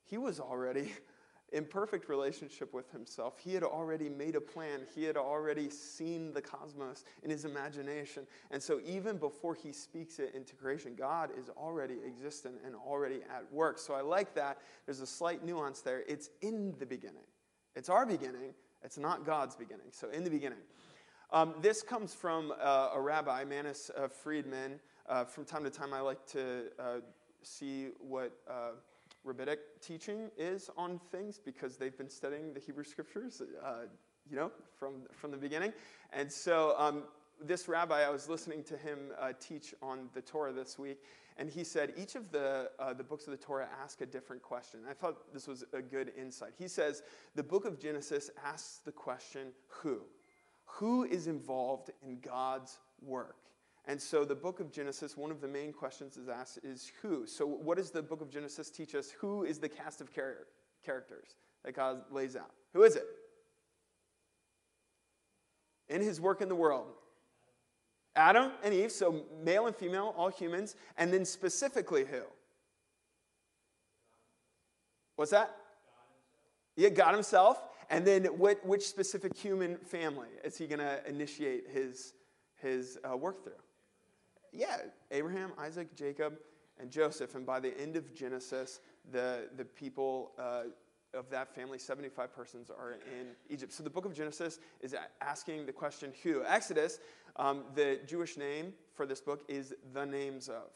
he 0.04 0.18
was 0.18 0.38
already 0.38 0.92
in 1.52 1.64
perfect 1.64 2.09
relationship 2.09 2.73
with 2.73 2.90
himself. 2.92 3.40
He 3.40 3.52
had 3.52 3.64
already 3.64 4.09
made 4.09 4.37
a 4.37 4.40
plan, 4.40 4.82
he 4.94 5.02
had 5.02 5.16
already 5.16 5.68
seen 5.68 6.32
the 6.32 6.40
cosmos 6.40 7.04
in 7.25 7.28
his 7.28 7.44
imagination. 7.44 8.25
And 8.52 8.62
so, 8.62 8.80
even 8.87 9.16
before 9.16 9.56
he 9.56 9.73
speaks 9.73 10.21
it 10.21 10.32
into 10.32 10.54
creation, 10.54 10.94
God 10.97 11.30
is 11.37 11.50
already 11.50 11.97
existent 12.06 12.54
and 12.64 12.76
already 12.76 13.16
at 13.16 13.52
work. 13.52 13.78
So, 13.78 13.94
I 13.94 14.00
like 14.00 14.32
that. 14.37 14.59
There's 14.87 15.00
a 15.00 15.06
slight 15.06 15.44
nuance 15.44 15.80
there. 15.80 16.04
It's 16.06 16.30
in 16.40 16.73
the 16.78 16.87
beginning, 16.87 17.26
it's 17.75 17.88
our 17.88 18.06
beginning, 18.06 18.54
it's 18.85 18.97
not 18.97 19.26
God's 19.26 19.56
beginning. 19.56 19.88
So, 19.90 20.09
in 20.11 20.23
the 20.23 20.30
beginning. 20.30 20.61
Um, 21.32 21.54
this 21.62 21.82
comes 21.82 22.14
from 22.14 22.52
uh, 22.61 22.90
a 22.94 23.00
rabbi, 23.00 23.42
Manis 23.44 23.90
uh, 23.97 24.06
Friedman. 24.06 24.78
Uh, 25.09 25.25
from 25.25 25.44
time 25.44 25.64
to 25.64 25.71
time, 25.71 25.92
I 25.92 26.00
like 26.00 26.25
to 26.28 26.64
uh, 26.78 27.00
see 27.42 27.88
what 27.99 28.32
uh, 28.49 28.71
rabbinic 29.25 29.59
teaching 29.80 30.30
is 30.38 30.71
on 30.76 31.00
things 31.11 31.38
because 31.38 31.76
they've 31.76 31.97
been 31.97 32.09
studying 32.09 32.52
the 32.52 32.61
Hebrew 32.61 32.85
scriptures, 32.85 33.42
uh, 33.64 33.87
you 34.28 34.37
know, 34.37 34.52
from, 34.78 35.02
from 35.12 35.30
the 35.30 35.37
beginning. 35.37 35.73
And 36.12 36.30
so 36.30 36.75
um, 36.78 37.04
this 37.42 37.68
rabbi, 37.68 38.02
I 38.02 38.11
was 38.11 38.28
listening 38.28 38.62
to 38.64 38.76
him 38.76 38.99
uh, 39.21 39.32
teach 39.40 39.75
on 39.82 40.09
the 40.14 40.23
Torah 40.23 40.52
this 40.52 40.78
week, 40.78 40.99
and 41.37 41.50
he 41.50 41.64
said 41.64 41.94
each 41.97 42.14
of 42.14 42.30
the, 42.30 42.71
uh, 42.78 42.92
the 42.92 43.04
books 43.04 43.26
of 43.26 43.32
the 43.32 43.44
Torah 43.44 43.68
ask 43.82 44.02
a 44.02 44.06
different 44.06 44.42
question. 44.42 44.80
I 44.88 44.92
thought 44.92 45.32
this 45.32 45.49
was 45.49 45.64
a 45.73 45.82
good 45.82 46.12
insight. 46.16 46.52
He 46.59 46.68
says 46.68 47.02
the 47.35 47.42
book 47.42 47.64
of 47.64 47.80
Genesis 47.80 48.30
asks 48.44 48.80
the 48.85 48.92
question, 48.92 49.49
who? 49.66 50.02
Who 50.64 51.04
is 51.04 51.26
involved 51.26 51.90
in 52.06 52.21
God's 52.21 52.78
work? 53.00 53.37
And 53.87 54.01
so 54.01 54.25
the 54.25 54.35
book 54.35 54.61
of 54.61 54.71
Genesis, 54.71 55.17
one 55.17 55.31
of 55.31 55.41
the 55.41 55.49
main 55.49 55.73
questions 55.73 56.17
is 56.17 56.29
asked 56.29 56.61
is 56.62 56.93
who? 57.03 57.27
So 57.27 57.47
what 57.47 57.79
does 57.79 57.91
the 57.91 58.03
book 58.03 58.21
of 58.21 58.31
Genesis 58.31 58.71
teach 58.71 58.95
us? 58.95 59.11
Who 59.11 59.43
is 59.43 59.59
the 59.59 59.69
cast 59.69 60.01
of 60.01 60.12
char- 60.15 60.47
characters 60.85 61.35
that 61.65 61.75
God 61.75 62.03
lays 62.11 62.37
out? 62.37 62.51
Who 62.75 62.85
is 62.85 62.95
it? 62.95 63.07
In 65.89 66.01
his 66.01 66.21
work 66.21 66.41
in 66.41 66.49
the 66.49 66.55
world. 66.55 66.87
Adam 68.15 68.53
and 68.62 68.73
Eve, 68.73 68.93
so 68.93 69.25
male 69.43 69.67
and 69.67 69.75
female, 69.75 70.15
all 70.17 70.29
humans, 70.29 70.77
and 70.97 71.12
then 71.12 71.25
specifically 71.25 72.05
who? 72.05 72.21
What's 75.17 75.31
that? 75.33 75.57
Yeah, 76.77 76.91
God 76.91 77.15
himself. 77.15 77.62
And 77.91 78.07
then 78.07 78.25
what, 78.25 78.65
which 78.65 78.87
specific 78.87 79.37
human 79.37 79.77
family 79.77 80.29
is 80.45 80.57
he 80.57 80.67
going 80.67 80.79
to 80.79 81.01
initiate 81.07 81.69
his, 81.69 82.15
his 82.57 82.99
uh, 83.05 83.17
work 83.17 83.43
through? 83.43 83.53
Yeah, 84.52 84.76
Abraham, 85.11 85.52
Isaac, 85.59 85.94
Jacob, 85.97 86.35
and 86.78 86.90
Joseph. 86.90 87.35
And 87.35 87.47
by 87.47 87.61
the 87.61 87.78
end 87.80 87.97
of 87.97 88.14
Genesis, 88.14 88.80
the, 89.11 89.49
the 89.56 89.64
people 89.64 90.32
uh, 90.38 90.64
of 91.14 91.28
that 91.30 91.54
family, 91.54 91.78
75 91.78 92.35
persons, 92.35 92.71
are 92.71 92.92
in 92.92 93.28
Egypt. 93.49 93.73
So 93.73 93.82
the 93.82 93.90
book 93.90 94.04
of 94.04 94.14
Genesis 94.14 94.59
is 94.80 94.94
asking 95.21 95.66
the 95.66 95.73
question 95.73 96.12
who? 96.23 96.42
Exodus, 96.44 96.99
um, 97.37 97.64
the 97.75 98.00
Jewish 98.06 98.37
name 98.37 98.73
for 98.94 99.06
this 99.06 99.21
book 99.21 99.42
is 99.49 99.75
the 99.94 100.04
names 100.04 100.49
of. 100.49 100.71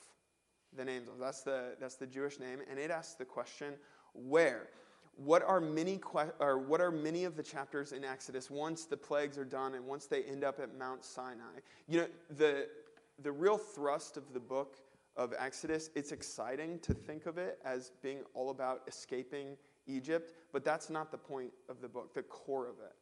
The 0.76 0.85
names 0.85 1.09
of. 1.09 1.18
That's 1.18 1.42
the, 1.42 1.76
that's 1.80 1.97
the 1.97 2.06
Jewish 2.06 2.38
name. 2.38 2.61
And 2.71 2.78
it 2.78 2.90
asks 2.90 3.14
the 3.14 3.25
question 3.25 3.75
where? 4.12 4.68
What 5.16 5.42
are, 5.42 5.61
many 5.61 5.97
que- 5.97 6.33
or 6.40 6.59
what 6.59 6.83
are 6.83 6.90
many 6.90 7.25
of 7.25 7.37
the 7.37 7.42
chapters 7.42 7.92
in 7.92 8.04
Exodus 8.04 8.50
once 8.50 8.85
the 8.85 8.99
plagues 8.99 9.38
are 9.38 9.47
done 9.47 9.75
and 9.75 9.87
once 9.87 10.06
they 10.06 10.23
end 10.25 10.45
up 10.45 10.61
at 10.61 10.76
Mount 10.78 11.04
Sinai? 11.04 11.61
You 11.88 12.00
know, 12.00 12.06
the, 12.37 12.68
the 13.23 13.32
real 13.32 13.58
thrust 13.58 14.16
of 14.16 14.32
the 14.32 14.40
book 14.40 14.76
of 15.16 15.32
Exodus, 15.38 15.90
it's 15.94 16.12
exciting 16.12 16.78
to 16.80 16.92
think 16.92 17.26
of 17.26 17.38
it 17.38 17.58
as 17.64 17.92
being 18.02 18.20
all 18.35 18.50
about 18.50 18.82
escaping 18.87 19.56
Egypt, 19.87 20.35
but 20.52 20.64
that's 20.64 20.90
not 20.90 21.11
the 21.11 21.18
point 21.18 21.50
of 21.68 21.80
the 21.80 21.88
book, 21.88 22.14
the 22.14 22.23
core 22.23 22.68
of 22.68 22.76
it. 22.85 22.94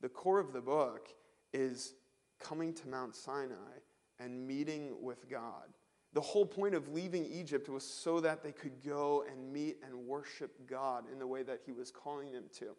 The 0.00 0.08
core 0.08 0.40
of 0.40 0.52
the 0.52 0.60
book 0.60 1.08
is 1.52 1.94
coming 2.40 2.72
to 2.74 2.88
Mount 2.88 3.14
Sinai 3.14 3.78
and 4.18 4.46
meeting 4.46 4.96
with 5.00 5.28
God. 5.28 5.68
The 6.12 6.20
whole 6.20 6.46
point 6.46 6.74
of 6.74 6.88
leaving 6.88 7.24
Egypt 7.24 7.68
was 7.68 7.84
so 7.84 8.18
that 8.20 8.42
they 8.42 8.50
could 8.50 8.84
go 8.84 9.24
and 9.30 9.52
meet 9.52 9.76
and 9.84 9.94
worship 9.94 10.50
God 10.68 11.04
in 11.12 11.20
the 11.20 11.26
way 11.26 11.44
that 11.44 11.60
He 11.64 11.70
was 11.70 11.92
calling 11.92 12.32
them 12.32 12.44
to. 12.58 12.70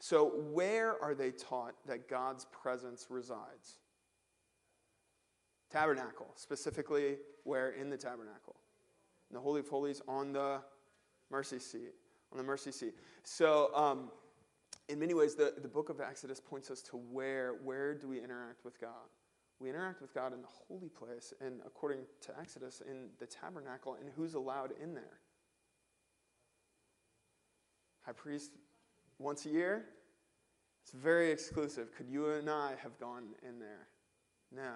So, 0.00 0.32
where 0.50 1.00
are 1.00 1.14
they 1.14 1.30
taught 1.30 1.74
that 1.86 2.08
God's 2.08 2.46
presence 2.46 3.06
resides? 3.08 3.78
Tabernacle, 5.70 6.28
specifically 6.34 7.16
where 7.44 7.70
in 7.70 7.90
the 7.90 7.96
tabernacle? 7.96 8.56
In 9.30 9.34
the 9.34 9.40
Holy 9.40 9.60
of 9.60 9.68
Holies 9.68 10.02
on 10.08 10.32
the 10.32 10.60
mercy 11.30 11.58
seat. 11.58 11.94
On 12.32 12.38
the 12.38 12.44
mercy 12.44 12.72
seat. 12.72 12.94
So, 13.22 13.74
um, 13.74 14.10
in 14.88 14.98
many 14.98 15.14
ways, 15.14 15.36
the, 15.36 15.54
the 15.62 15.68
book 15.68 15.88
of 15.88 16.00
Exodus 16.00 16.40
points 16.40 16.70
us 16.70 16.82
to 16.82 16.96
where, 16.96 17.54
where 17.62 17.94
do 17.94 18.08
we 18.08 18.22
interact 18.22 18.64
with 18.64 18.80
God? 18.80 19.08
We 19.60 19.68
interact 19.68 20.00
with 20.00 20.12
God 20.12 20.32
in 20.32 20.40
the 20.40 20.48
holy 20.48 20.88
place, 20.88 21.32
and 21.40 21.60
according 21.64 22.00
to 22.22 22.32
Exodus, 22.40 22.82
in 22.88 23.10
the 23.20 23.26
tabernacle, 23.26 23.96
and 24.00 24.10
who's 24.16 24.34
allowed 24.34 24.72
in 24.82 24.94
there? 24.94 25.20
High 28.04 28.12
priest 28.12 28.52
once 29.18 29.46
a 29.46 29.50
year? 29.50 29.84
It's 30.82 30.92
very 30.92 31.30
exclusive. 31.30 31.94
Could 31.94 32.08
you 32.08 32.30
and 32.30 32.48
I 32.50 32.74
have 32.82 32.98
gone 32.98 33.24
in 33.46 33.60
there? 33.60 33.86
No. 34.50 34.72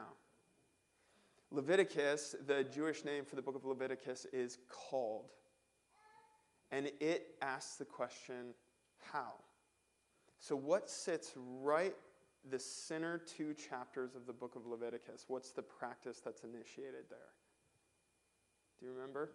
Leviticus, 1.55 2.35
the 2.47 2.65
Jewish 2.65 3.05
name 3.05 3.25
for 3.25 3.37
the 3.37 3.43
book 3.43 3.55
of 3.55 3.65
Leviticus, 3.65 4.27
is 4.33 4.59
called. 4.69 5.31
And 6.73 6.91
it 7.01 7.37
asks 7.41 7.77
the 7.77 7.85
question, 7.85 8.55
how? 9.13 9.35
So, 10.41 10.57
what 10.57 10.91
sits 10.91 11.33
right 11.37 11.95
the 12.51 12.59
center 12.59 13.19
two 13.19 13.55
chapters 13.55 14.17
of 14.17 14.27
the 14.27 14.33
book 14.33 14.57
of 14.57 14.67
Leviticus? 14.67 15.27
What's 15.29 15.53
the 15.53 15.63
practice 15.63 16.21
that's 16.23 16.43
initiated 16.43 17.05
there? 17.09 17.33
Do 18.81 18.87
you 18.87 18.93
remember? 18.93 19.31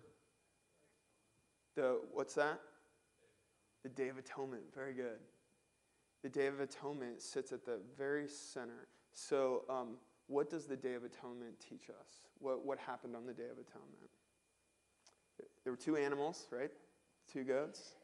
The 1.75 2.01
what's 2.12 2.34
that? 2.36 2.60
The 3.84 3.89
Day 3.89 4.10
of 4.10 4.17
Atonement. 4.17 4.63
Very 4.75 4.93
good. 4.93 5.19
The 6.21 6.29
Day 6.29 6.47
of 6.47 6.60
Atonement 6.60 7.21
sits 7.21 7.53
at 7.53 7.65
the 7.65 7.79
very 7.97 8.27
center. 8.27 8.88
So, 9.13 9.63
um, 9.69 9.95
what 10.30 10.50
does 10.50 10.65
the 10.65 10.78
Day 10.78 10.94
of 10.94 11.04
Atonement 11.04 11.60
teach 11.60 11.89
us? 11.89 12.08
What, 12.38 12.63
what 12.63 12.78
happened 12.78 13.15
on 13.15 13.26
the 13.26 13.34
Day 13.34 13.46
of 13.52 13.58
Atonement? 13.58 14.10
There 15.63 15.74
were 15.74 15.78
two 15.78 15.98
animals, 15.98 16.48
right? 16.52 16.70
Two 17.32 17.44
goats. 17.44 17.96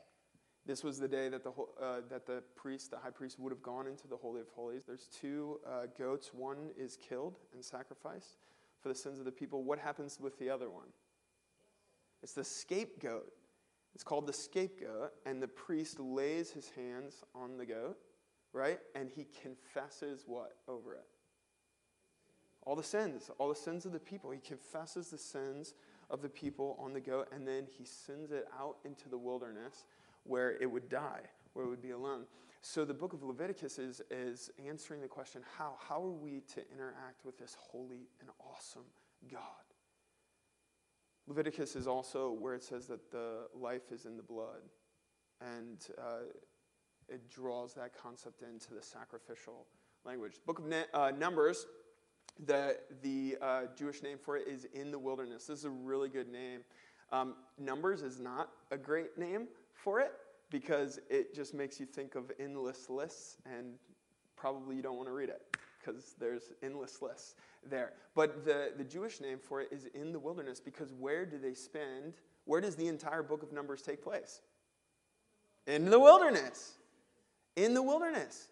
This 0.65 0.83
was 0.83 0.97
the 0.97 1.07
day 1.07 1.29
that 1.29 1.43
the, 1.43 1.51
uh, 1.51 2.01
that 2.09 2.25
the 2.25 2.41
priest, 2.55 2.89
the 2.89 2.97
high 2.97 3.11
priest, 3.11 3.39
would 3.39 3.51
have 3.51 3.61
gone 3.61 3.85
into 3.85 4.07
the 4.07 4.17
Holy 4.17 4.41
of 4.41 4.47
Holies. 4.55 4.83
There's 4.85 5.07
two 5.07 5.59
uh, 5.65 5.85
goats. 5.97 6.31
One 6.33 6.71
is 6.75 6.97
killed 6.97 7.37
and 7.53 7.63
sacrificed 7.63 8.37
for 8.81 8.89
the 8.89 8.95
sins 8.95 9.19
of 9.19 9.25
the 9.25 9.31
people. 9.31 9.63
What 9.63 9.77
happens 9.77 10.19
with 10.19 10.39
the 10.39 10.49
other 10.49 10.69
one? 10.69 10.87
It's 12.23 12.33
the 12.33 12.43
scapegoat. 12.43 13.31
It's 13.93 14.03
called 14.03 14.25
the 14.25 14.33
scapegoat, 14.33 15.13
and 15.27 15.41
the 15.41 15.47
priest 15.47 15.99
lays 15.99 16.49
his 16.49 16.69
hands 16.75 17.23
on 17.35 17.57
the 17.57 17.65
goat, 17.67 17.97
right? 18.51 18.79
And 18.95 19.09
he 19.09 19.27
confesses 19.41 20.23
what 20.25 20.53
over 20.67 20.95
it? 20.95 21.05
All 22.65 22.75
the 22.75 22.83
sins, 22.83 23.29
all 23.37 23.49
the 23.49 23.55
sins 23.55 23.85
of 23.85 23.91
the 23.91 23.99
people. 23.99 24.31
He 24.31 24.39
confesses 24.39 25.09
the 25.09 25.17
sins 25.17 25.73
of 26.09 26.21
the 26.21 26.29
people 26.29 26.77
on 26.79 26.93
the 26.93 26.99
goat, 26.99 27.29
and 27.31 27.47
then 27.47 27.67
he 27.77 27.85
sends 27.85 28.31
it 28.31 28.47
out 28.59 28.77
into 28.83 29.07
the 29.09 29.17
wilderness 29.17 29.85
where 30.23 30.57
it 30.61 30.69
would 30.69 30.89
die, 30.89 31.21
where 31.53 31.65
it 31.65 31.69
would 31.69 31.81
be 31.81 31.91
alone. 31.91 32.23
So 32.61 32.83
the 32.83 32.95
book 32.95 33.13
of 33.13 33.21
Leviticus 33.21 33.77
is, 33.77 34.01
is 34.09 34.49
answering 34.67 35.01
the 35.01 35.07
question 35.07 35.43
how? 35.57 35.75
How 35.87 36.03
are 36.03 36.11
we 36.11 36.41
to 36.53 36.61
interact 36.73 37.23
with 37.23 37.37
this 37.37 37.55
holy 37.59 38.09
and 38.19 38.29
awesome 38.39 38.85
God? 39.31 39.41
Leviticus 41.27 41.75
is 41.75 41.87
also 41.87 42.31
where 42.31 42.55
it 42.55 42.63
says 42.63 42.87
that 42.87 43.11
the 43.11 43.47
life 43.53 43.91
is 43.91 44.05
in 44.05 44.17
the 44.17 44.23
blood, 44.23 44.61
and 45.41 45.87
uh, 45.99 46.25
it 47.07 47.29
draws 47.29 47.73
that 47.75 47.91
concept 47.95 48.41
into 48.41 48.73
the 48.73 48.81
sacrificial 48.81 49.67
language. 50.03 50.39
Book 50.45 50.59
of 50.59 50.65
uh, 50.93 51.11
Numbers 51.11 51.67
the, 52.45 52.77
the 53.01 53.37
uh, 53.41 53.61
Jewish 53.77 54.03
name 54.03 54.17
for 54.17 54.37
it 54.37 54.47
is 54.47 54.67
in 54.73 54.91
the 54.91 54.99
wilderness. 54.99 55.47
This 55.47 55.59
is 55.59 55.65
a 55.65 55.69
really 55.69 56.09
good 56.09 56.31
name. 56.31 56.61
Um, 57.11 57.35
Numbers 57.57 58.01
is 58.01 58.19
not 58.19 58.49
a 58.71 58.77
great 58.77 59.17
name 59.17 59.47
for 59.73 59.99
it 59.99 60.11
because 60.49 60.99
it 61.09 61.33
just 61.33 61.53
makes 61.53 61.79
you 61.79 61.85
think 61.85 62.15
of 62.15 62.31
endless 62.39 62.89
lists, 62.89 63.37
and 63.45 63.73
probably 64.35 64.75
you 64.75 64.81
don't 64.81 64.97
want 64.97 65.07
to 65.07 65.13
read 65.13 65.29
it 65.29 65.57
because 65.79 66.15
there's 66.19 66.51
endless 66.63 67.01
lists 67.01 67.35
there. 67.69 67.93
But 68.15 68.45
the, 68.45 68.71
the 68.77 68.83
Jewish 68.83 69.21
name 69.21 69.37
for 69.39 69.61
it 69.61 69.69
is 69.71 69.85
in 69.93 70.11
the 70.11 70.19
wilderness 70.19 70.59
because 70.59 70.91
where 70.93 71.25
do 71.25 71.37
they 71.37 71.53
spend? 71.53 72.13
Where 72.45 72.61
does 72.61 72.75
the 72.75 72.87
entire 72.87 73.23
book 73.23 73.43
of 73.43 73.51
Numbers 73.51 73.81
take 73.81 74.03
place? 74.03 74.41
In 75.67 75.89
the 75.89 75.99
wilderness. 75.99 76.73
In 77.55 77.73
the 77.73 77.81
wilderness. 77.81 78.49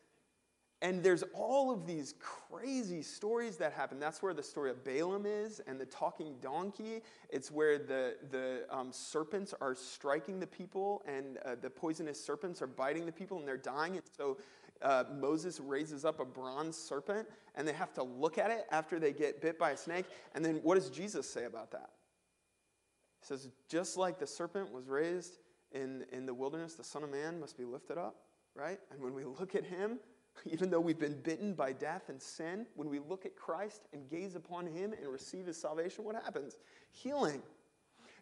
And 0.83 1.01
there's 1.01 1.23
all 1.33 1.71
of 1.71 1.87
these 1.87 2.13
crazy 2.19 3.01
stories 3.01 3.55
that 3.55 3.71
happen. 3.71 4.01
That's 4.01 4.21
where 4.21 4.33
the 4.33 4.43
story 4.43 4.69
of 4.69 4.83
Balaam 4.83 5.25
is 5.25 5.61
and 5.65 5.79
the 5.79 5.85
talking 5.85 6.35
donkey. 6.41 7.01
It's 7.29 7.49
where 7.49 7.77
the, 7.77 8.17
the 8.31 8.65
um, 8.69 8.91
serpents 8.91 9.53
are 9.61 9.75
striking 9.75 10.41
the 10.41 10.47
people 10.47 11.01
and 11.07 11.37
uh, 11.45 11.55
the 11.61 11.69
poisonous 11.69 12.21
serpents 12.21 12.61
are 12.61 12.67
biting 12.67 13.05
the 13.05 13.13
people 13.13 13.39
and 13.39 13.47
they're 13.47 13.55
dying. 13.55 13.93
And 13.93 14.03
so 14.17 14.37
uh, 14.81 15.05
Moses 15.15 15.61
raises 15.61 16.03
up 16.03 16.19
a 16.19 16.25
bronze 16.25 16.75
serpent 16.75 17.29
and 17.55 17.65
they 17.65 17.71
have 17.71 17.93
to 17.93 18.03
look 18.03 18.37
at 18.37 18.51
it 18.51 18.65
after 18.69 18.99
they 18.99 19.13
get 19.13 19.41
bit 19.41 19.57
by 19.57 19.71
a 19.71 19.77
snake. 19.77 20.05
And 20.35 20.43
then 20.43 20.59
what 20.63 20.75
does 20.75 20.89
Jesus 20.89 21.29
say 21.29 21.45
about 21.45 21.71
that? 21.71 21.91
He 23.21 23.27
says, 23.27 23.47
just 23.69 23.95
like 23.95 24.19
the 24.19 24.27
serpent 24.27 24.73
was 24.73 24.89
raised 24.89 25.37
in, 25.71 26.03
in 26.11 26.25
the 26.25 26.33
wilderness, 26.33 26.73
the 26.73 26.83
Son 26.83 27.03
of 27.03 27.09
Man 27.09 27.39
must 27.39 27.57
be 27.57 27.63
lifted 27.63 27.97
up, 27.97 28.17
right? 28.53 28.79
And 28.91 29.01
when 29.01 29.13
we 29.13 29.23
look 29.23 29.55
at 29.55 29.63
him, 29.63 29.99
even 30.45 30.69
though 30.69 30.79
we've 30.79 30.99
been 30.99 31.19
bitten 31.21 31.53
by 31.53 31.71
death 31.73 32.09
and 32.09 32.21
sin, 32.21 32.65
when 32.75 32.89
we 32.89 32.99
look 32.99 33.25
at 33.25 33.35
Christ 33.35 33.83
and 33.93 34.09
gaze 34.09 34.35
upon 34.35 34.65
him 34.67 34.93
and 34.93 35.07
receive 35.07 35.45
his 35.45 35.59
salvation, 35.59 36.03
what 36.03 36.15
happens? 36.15 36.57
Healing. 36.91 37.41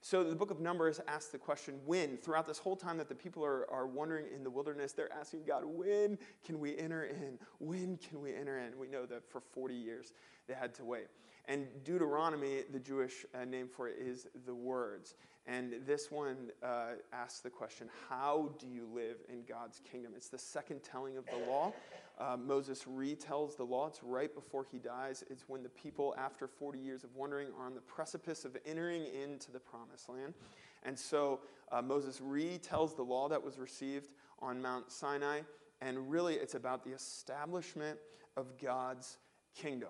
So 0.03 0.23
the 0.23 0.35
book 0.35 0.49
of 0.49 0.59
Numbers 0.59 0.99
asks 1.07 1.29
the 1.29 1.37
question 1.37 1.79
when? 1.85 2.17
Throughout 2.17 2.47
this 2.47 2.57
whole 2.57 2.75
time 2.75 2.97
that 2.97 3.07
the 3.07 3.15
people 3.15 3.45
are, 3.45 3.69
are 3.71 3.85
wandering 3.85 4.25
in 4.33 4.43
the 4.43 4.49
wilderness, 4.49 4.93
they're 4.93 5.13
asking 5.13 5.43
God, 5.45 5.63
when 5.63 6.17
can 6.43 6.59
we 6.59 6.75
enter 6.77 7.03
in? 7.03 7.37
When 7.59 7.97
can 7.97 8.19
we 8.19 8.35
enter 8.35 8.57
in? 8.57 8.77
We 8.79 8.87
know 8.87 9.05
that 9.05 9.29
for 9.29 9.41
40 9.41 9.75
years 9.75 10.13
they 10.47 10.55
had 10.55 10.73
to 10.75 10.85
wait. 10.85 11.07
And 11.45 11.67
Deuteronomy, 11.83 12.63
the 12.71 12.79
Jewish 12.79 13.25
uh, 13.39 13.45
name 13.45 13.67
for 13.67 13.89
it, 13.89 13.97
is 13.99 14.27
the 14.45 14.55
words. 14.55 15.15
And 15.47 15.73
this 15.85 16.11
one 16.11 16.51
uh, 16.61 16.91
asks 17.11 17.39
the 17.39 17.49
question 17.49 17.89
How 18.09 18.49
do 18.59 18.67
you 18.67 18.87
live 18.93 19.17
in 19.27 19.43
God's 19.47 19.81
kingdom? 19.91 20.13
It's 20.15 20.29
the 20.29 20.37
second 20.37 20.83
telling 20.83 21.17
of 21.17 21.25
the 21.25 21.49
law. 21.49 21.73
Uh, 22.19 22.37
Moses 22.37 22.83
retells 22.83 23.57
the 23.57 23.63
law. 23.63 23.87
It's 23.87 24.03
right 24.03 24.33
before 24.33 24.65
he 24.71 24.77
dies. 24.77 25.23
It's 25.29 25.45
when 25.47 25.63
the 25.63 25.69
people, 25.69 26.13
after 26.17 26.47
40 26.47 26.77
years 26.77 27.03
of 27.03 27.15
wandering, 27.15 27.47
are 27.59 27.65
on 27.65 27.73
the 27.73 27.81
precipice 27.81 28.45
of 28.45 28.55
entering 28.65 29.05
into 29.05 29.51
the 29.51 29.59
promised 29.59 30.07
land. 30.07 30.35
And 30.83 30.97
so 30.97 31.39
uh, 31.71 31.81
Moses 31.81 32.19
retells 32.19 32.95
the 32.95 33.03
law 33.03 33.27
that 33.29 33.41
was 33.41 33.57
received 33.57 34.09
on 34.39 34.61
Mount 34.61 34.91
Sinai. 34.91 35.41
And 35.81 36.11
really, 36.11 36.35
it's 36.35 36.53
about 36.53 36.83
the 36.83 36.91
establishment 36.91 37.97
of 38.37 38.59
God's 38.59 39.17
kingdom. 39.55 39.89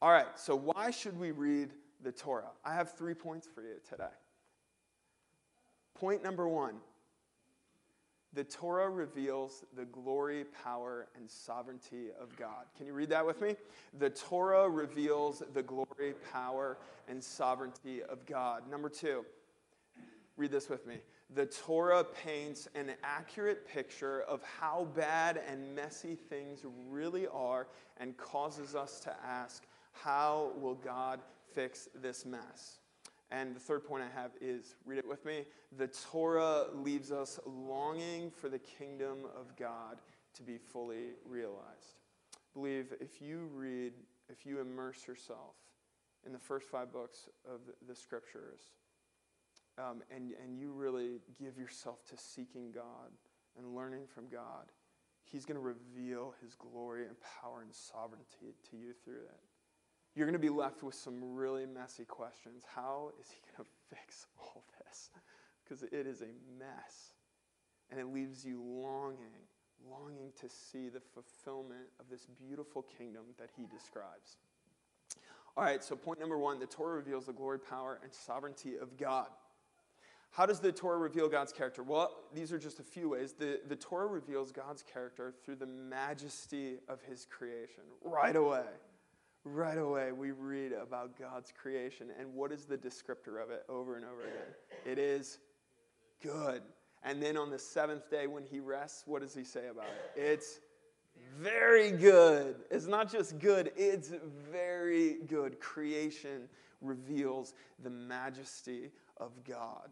All 0.00 0.12
right, 0.12 0.28
so 0.36 0.54
why 0.54 0.92
should 0.92 1.18
we 1.18 1.32
read 1.32 1.72
the 2.04 2.12
Torah? 2.12 2.50
I 2.64 2.74
have 2.74 2.92
three 2.92 3.14
points 3.14 3.48
for 3.52 3.62
you 3.62 3.74
today. 3.88 4.04
Point 6.00 6.22
number 6.22 6.46
one 6.46 6.76
The 8.32 8.44
Torah 8.44 8.88
reveals 8.88 9.64
the 9.76 9.84
glory, 9.84 10.44
power, 10.62 11.08
and 11.16 11.28
sovereignty 11.28 12.08
of 12.20 12.36
God. 12.36 12.66
Can 12.76 12.86
you 12.86 12.92
read 12.92 13.08
that 13.10 13.26
with 13.26 13.40
me? 13.40 13.56
The 13.98 14.10
Torah 14.10 14.68
reveals 14.68 15.42
the 15.54 15.62
glory, 15.62 16.14
power, 16.32 16.78
and 17.08 17.22
sovereignty 17.22 18.02
of 18.02 18.24
God. 18.26 18.70
Number 18.70 18.88
two, 18.88 19.24
read 20.36 20.52
this 20.52 20.68
with 20.68 20.86
me. 20.86 20.96
The 21.34 21.46
Torah 21.46 22.04
paints 22.04 22.68
an 22.74 22.92
accurate 23.02 23.66
picture 23.66 24.22
of 24.22 24.42
how 24.42 24.86
bad 24.94 25.42
and 25.50 25.74
messy 25.74 26.14
things 26.14 26.60
really 26.88 27.26
are 27.26 27.66
and 27.98 28.16
causes 28.16 28.74
us 28.74 29.00
to 29.00 29.14
ask, 29.24 29.64
how 29.92 30.52
will 30.60 30.76
God 30.76 31.20
fix 31.52 31.88
this 32.00 32.24
mess? 32.24 32.78
And 33.30 33.54
the 33.54 33.60
third 33.60 33.84
point 33.84 34.02
I 34.02 34.20
have 34.20 34.30
is 34.40 34.74
read 34.86 34.98
it 34.98 35.06
with 35.06 35.24
me. 35.24 35.44
The 35.76 35.88
Torah 35.88 36.66
leaves 36.74 37.12
us 37.12 37.38
longing 37.44 38.30
for 38.30 38.48
the 38.48 38.58
kingdom 38.58 39.18
of 39.38 39.54
God 39.56 39.98
to 40.34 40.42
be 40.42 40.56
fully 40.56 41.14
realized. 41.26 42.00
believe 42.54 42.94
if 43.00 43.20
you 43.20 43.50
read, 43.54 43.92
if 44.30 44.46
you 44.46 44.60
immerse 44.60 45.06
yourself 45.06 45.54
in 46.24 46.32
the 46.32 46.38
first 46.38 46.68
five 46.68 46.92
books 46.92 47.28
of 47.46 47.60
the 47.86 47.94
scriptures, 47.94 48.60
um, 49.78 50.02
and, 50.14 50.32
and 50.42 50.58
you 50.58 50.72
really 50.72 51.20
give 51.38 51.58
yourself 51.58 52.04
to 52.06 52.16
seeking 52.16 52.72
God 52.72 53.12
and 53.56 53.74
learning 53.74 54.06
from 54.06 54.28
God, 54.28 54.72
He's 55.22 55.44
going 55.44 55.60
to 55.60 55.64
reveal 55.64 56.34
His 56.42 56.54
glory 56.54 57.06
and 57.06 57.16
power 57.42 57.60
and 57.62 57.74
sovereignty 57.74 58.54
to 58.70 58.76
you 58.76 58.92
through 59.04 59.20
that 59.26 59.47
you're 60.18 60.26
going 60.26 60.32
to 60.32 60.38
be 60.40 60.48
left 60.48 60.82
with 60.82 60.96
some 60.96 61.14
really 61.22 61.64
messy 61.64 62.04
questions. 62.04 62.64
How 62.74 63.12
is 63.20 63.28
he 63.30 63.38
going 63.56 63.64
to 63.90 63.96
fix 63.96 64.26
all 64.36 64.64
this? 64.84 65.10
Because 65.62 65.84
it 65.84 66.06
is 66.06 66.22
a 66.22 66.32
mess. 66.58 67.12
And 67.90 68.00
it 68.00 68.12
leaves 68.12 68.44
you 68.44 68.60
longing, 68.60 69.46
longing 69.88 70.32
to 70.40 70.48
see 70.48 70.88
the 70.88 71.00
fulfillment 71.00 71.86
of 72.00 72.06
this 72.10 72.26
beautiful 72.26 72.84
kingdom 72.98 73.22
that 73.38 73.50
he 73.56 73.64
describes. 73.66 74.38
All 75.56 75.64
right, 75.64 75.82
so 75.82 75.94
point 75.96 76.20
number 76.20 76.36
one 76.36 76.58
the 76.58 76.66
Torah 76.66 76.96
reveals 76.96 77.26
the 77.26 77.32
glory, 77.32 77.58
power, 77.58 78.00
and 78.02 78.12
sovereignty 78.12 78.76
of 78.76 78.96
God. 78.96 79.28
How 80.30 80.46
does 80.46 80.60
the 80.60 80.70
Torah 80.72 80.98
reveal 80.98 81.28
God's 81.28 81.52
character? 81.52 81.82
Well, 81.82 82.12
these 82.34 82.52
are 82.52 82.58
just 82.58 82.80
a 82.80 82.82
few 82.82 83.08
ways. 83.10 83.32
The, 83.32 83.60
the 83.68 83.76
Torah 83.76 84.08
reveals 84.08 84.52
God's 84.52 84.82
character 84.82 85.32
through 85.44 85.56
the 85.56 85.66
majesty 85.66 86.76
of 86.88 87.00
his 87.02 87.24
creation 87.24 87.84
right 88.04 88.36
away 88.36 88.66
right 89.44 89.78
away 89.78 90.12
we 90.12 90.30
read 90.30 90.72
about 90.72 91.18
God's 91.18 91.52
creation. 91.60 92.08
And 92.18 92.34
what 92.34 92.52
is 92.52 92.64
the 92.64 92.76
descriptor 92.76 93.42
of 93.42 93.50
it 93.50 93.64
over 93.68 93.96
and 93.96 94.04
over 94.04 94.22
again? 94.22 94.54
It 94.84 94.98
is 94.98 95.38
good. 96.22 96.62
And 97.04 97.22
then 97.22 97.36
on 97.36 97.50
the 97.50 97.58
seventh 97.58 98.10
day 98.10 98.26
when 98.26 98.44
he 98.44 98.60
rests, 98.60 99.04
what 99.06 99.22
does 99.22 99.34
he 99.34 99.44
say 99.44 99.68
about 99.68 99.86
it? 99.86 100.20
It's 100.20 100.60
very 101.38 101.90
good. 101.90 102.56
It's 102.70 102.86
not 102.86 103.10
just 103.10 103.38
good, 103.38 103.72
it's 103.76 104.12
very 104.50 105.18
good. 105.26 105.60
Creation 105.60 106.48
reveals 106.80 107.54
the 107.82 107.90
majesty 107.90 108.90
of 109.16 109.32
God. 109.44 109.90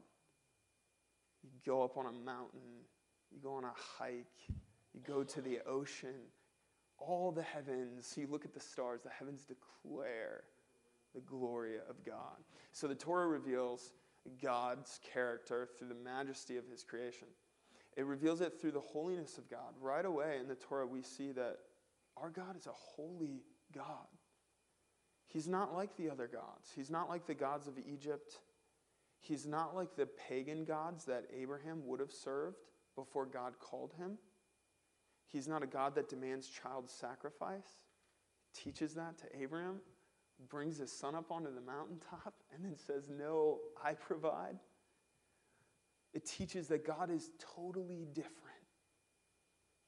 You 1.42 1.50
go 1.64 1.82
up 1.82 1.96
on 1.96 2.06
a 2.06 2.12
mountain, 2.12 2.61
you 3.32 3.38
go 3.42 3.54
on 3.54 3.64
a 3.64 3.72
hike, 3.98 4.26
you 4.94 5.00
go 5.06 5.22
to 5.22 5.40
the 5.40 5.61
ocean, 5.66 6.14
all 6.98 7.32
the 7.32 7.42
heavens, 7.42 8.14
you 8.16 8.26
look 8.26 8.44
at 8.44 8.54
the 8.54 8.61
stars, 8.61 9.02
the 9.02 9.11
heavens 9.11 9.44
declare 9.44 10.44
the 11.14 11.20
glory 11.20 11.76
of 11.88 12.04
God. 12.04 12.37
So 12.72 12.87
the 12.87 12.94
Torah 12.94 13.26
reveals 13.26 13.92
God's 14.42 15.00
character 15.12 15.68
through 15.78 15.88
the 15.88 15.94
majesty 15.94 16.56
of 16.56 16.66
his 16.68 16.82
creation. 16.82 17.28
It 17.96 18.04
reveals 18.04 18.40
it 18.40 18.61
through 18.61 18.72
the 18.72 18.80
holiness 18.80 19.38
of 19.38 19.48
God. 19.48 19.74
Right 19.80 20.04
away 20.04 20.37
in 20.40 20.48
the 20.48 20.54
Torah, 20.54 20.87
we 20.87 21.02
see 21.02 21.32
that 21.32 21.59
our 22.16 22.30
God 22.30 22.56
is 22.56 22.66
a 22.66 22.72
holy 22.72 23.42
God. 23.74 24.06
He's 25.26 25.48
not 25.48 25.74
like 25.74 25.96
the 25.96 26.11
other 26.11 26.28
gods. 26.28 26.70
He's 26.74 26.90
not 26.90 27.09
like 27.09 27.26
the 27.26 27.35
gods 27.35 27.66
of 27.66 27.74
Egypt. 27.78 28.40
He's 29.20 29.46
not 29.46 29.74
like 29.74 29.96
the 29.96 30.06
pagan 30.28 30.64
gods 30.64 31.04
that 31.06 31.24
Abraham 31.37 31.87
would 31.87 32.00
have 32.00 32.12
served 32.12 32.59
before 32.94 33.26
God 33.26 33.54
called 33.59 33.92
him. 33.98 34.18
He's 35.37 35.46
not 35.46 35.62
a 35.62 35.66
God 35.66 35.94
that 35.96 36.09
demands 36.09 36.49
child 36.49 36.88
sacrifice, 36.88 37.68
teaches 38.55 38.94
that 38.94 39.18
to 39.18 39.25
Abraham, 39.38 39.81
brings 40.49 40.79
his 40.79 40.90
son 40.90 41.14
up 41.14 41.31
onto 41.31 41.55
the 41.55 41.61
mountaintop, 41.61 42.33
and 42.55 42.64
then 42.64 42.75
says, 42.75 43.11
No, 43.11 43.59
I 43.85 43.92
provide. 43.92 44.57
It 46.14 46.25
teaches 46.25 46.68
that 46.68 46.87
God 46.87 47.11
is 47.11 47.33
totally 47.55 48.07
different. 48.14 48.33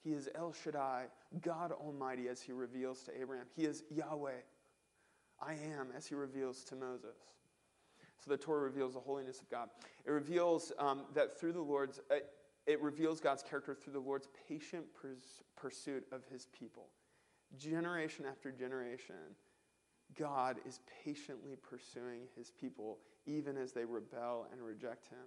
He 0.04 0.10
is 0.10 0.28
El 0.34 0.52
Shaddai, 0.52 1.06
God 1.40 1.72
Almighty, 1.72 2.28
as 2.28 2.42
he 2.42 2.52
reveals 2.52 3.02
to 3.04 3.18
Abraham. 3.18 3.46
He 3.56 3.64
is 3.64 3.84
Yahweh, 3.90 4.42
I 5.40 5.52
am, 5.52 5.88
as 5.96 6.06
he 6.06 6.14
reveals 6.14 6.62
to 6.64 6.76
Moses. 6.76 7.16
So 8.22 8.30
the 8.30 8.36
Torah 8.36 8.64
reveals 8.64 8.92
the 8.92 9.00
holiness 9.00 9.40
of 9.40 9.48
God. 9.48 9.70
It 10.04 10.10
reveals 10.10 10.72
um, 10.78 11.04
that 11.14 11.40
through 11.40 11.54
the 11.54 11.62
Lord's, 11.62 12.00
uh, 12.10 12.16
it 12.68 12.82
reveals 12.82 13.18
God's 13.18 13.42
character 13.42 13.74
through 13.74 13.94
the 13.94 13.98
Lord's 13.98 14.28
patient 14.46 14.84
pers- 14.94 15.42
pursuit 15.56 16.04
of 16.12 16.20
his 16.30 16.46
people. 16.46 16.90
Generation 17.56 18.26
after 18.30 18.52
generation, 18.52 19.14
God 20.18 20.58
is 20.68 20.80
patiently 21.02 21.56
pursuing 21.56 22.28
his 22.36 22.50
people, 22.50 22.98
even 23.26 23.56
as 23.56 23.72
they 23.72 23.86
rebel 23.86 24.46
and 24.52 24.60
reject 24.62 25.08
him. 25.08 25.18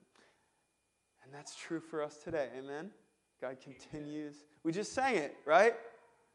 And 1.24 1.34
that's 1.34 1.56
true 1.56 1.80
for 1.80 2.04
us 2.04 2.18
today. 2.18 2.50
Amen? 2.58 2.92
God 3.42 3.58
continues. 3.60 4.36
We 4.64 4.72
just 4.72 4.94
sang 4.94 5.16
it, 5.16 5.36
right? 5.46 5.74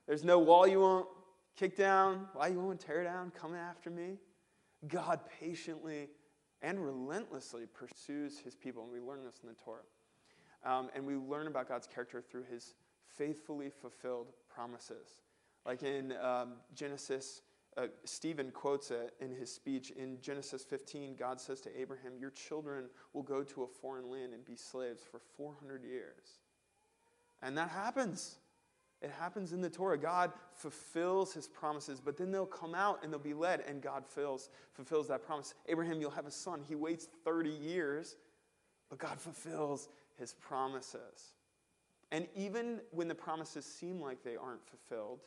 There's 0.09 0.25
no 0.25 0.41
wall 0.41 0.67
you 0.67 0.81
won't 0.81 1.07
kick 1.57 1.77
down, 1.77 2.27
why 2.35 2.49
you 2.49 2.59
won't 2.59 2.81
tear 2.81 3.05
down, 3.05 3.31
coming 3.31 3.61
after 3.61 3.91
me. 3.91 4.19
God 4.89 5.21
patiently 5.41 6.09
and 6.63 6.85
relentlessly 6.85 7.63
pursues 7.73 8.39
his 8.39 8.57
people, 8.57 8.83
and 8.83 8.93
we 8.93 8.99
learn 8.99 9.25
this 9.25 9.39
in 9.45 9.49
the 9.49 9.55
Torah. 9.65 9.83
Um, 10.67 10.91
and 10.95 11.07
we 11.07 11.15
learn 11.15 11.47
about 11.47 11.69
God's 11.69 11.87
character 11.87 12.21
through 12.21 12.45
his 12.51 12.75
faithfully 13.17 13.71
fulfilled 13.71 14.33
promises. 14.53 15.23
Like 15.65 15.83
in 15.83 16.13
um, 16.21 16.55
Genesis, 16.75 17.43
uh, 17.77 17.87
Stephen 18.05 18.51
quotes 18.51 18.91
it 18.91 19.15
in 19.21 19.31
his 19.31 19.53
speech. 19.53 19.91
In 19.91 20.21
Genesis 20.21 20.65
15, 20.65 21.15
God 21.17 21.41
says 21.41 21.61
to 21.63 21.81
Abraham, 21.81 22.13
Your 22.19 22.31
children 22.31 22.87
will 23.13 23.23
go 23.23 23.43
to 23.45 23.63
a 23.63 23.67
foreign 23.67 24.11
land 24.11 24.35
and 24.35 24.45
be 24.45 24.57
slaves 24.57 25.03
for 25.09 25.21
400 25.37 25.85
years. 25.85 26.41
And 27.43 27.57
that 27.59 27.69
happens. 27.69 28.39
It 29.03 29.11
happens 29.11 29.53
in 29.53 29.61
the 29.61 29.69
Torah. 29.69 29.99
God 29.99 30.33
fulfills 30.55 31.35
his 31.35 31.47
promises, 31.47 32.01
but 32.01 32.17
then 32.17 32.33
they'll 32.33 32.47
come 32.47 32.75
out 32.75 33.05
and 33.05 33.13
they'll 33.13 33.21
be 33.21 33.35
led, 33.35 33.61
and 33.69 33.83
God 33.83 34.07
fills, 34.07 34.49
fulfills 34.73 35.07
that 35.09 35.23
promise. 35.23 35.55
Abraham, 35.69 36.01
you'll 36.01 36.11
have 36.11 36.27
a 36.27 36.31
son. 36.31 36.63
He 36.67 36.75
waits 36.75 37.09
30 37.25 37.51
years, 37.51 38.17
but 38.89 38.99
God 38.99 39.21
fulfills 39.21 39.91
his 40.19 40.35
promises. 40.35 41.35
And 42.13 42.27
even 42.37 42.81
when 42.91 43.09
the 43.09 43.15
promises 43.15 43.65
seem 43.65 44.01
like 44.01 44.23
they 44.23 44.37
aren't 44.37 44.65
fulfilled, 44.67 45.21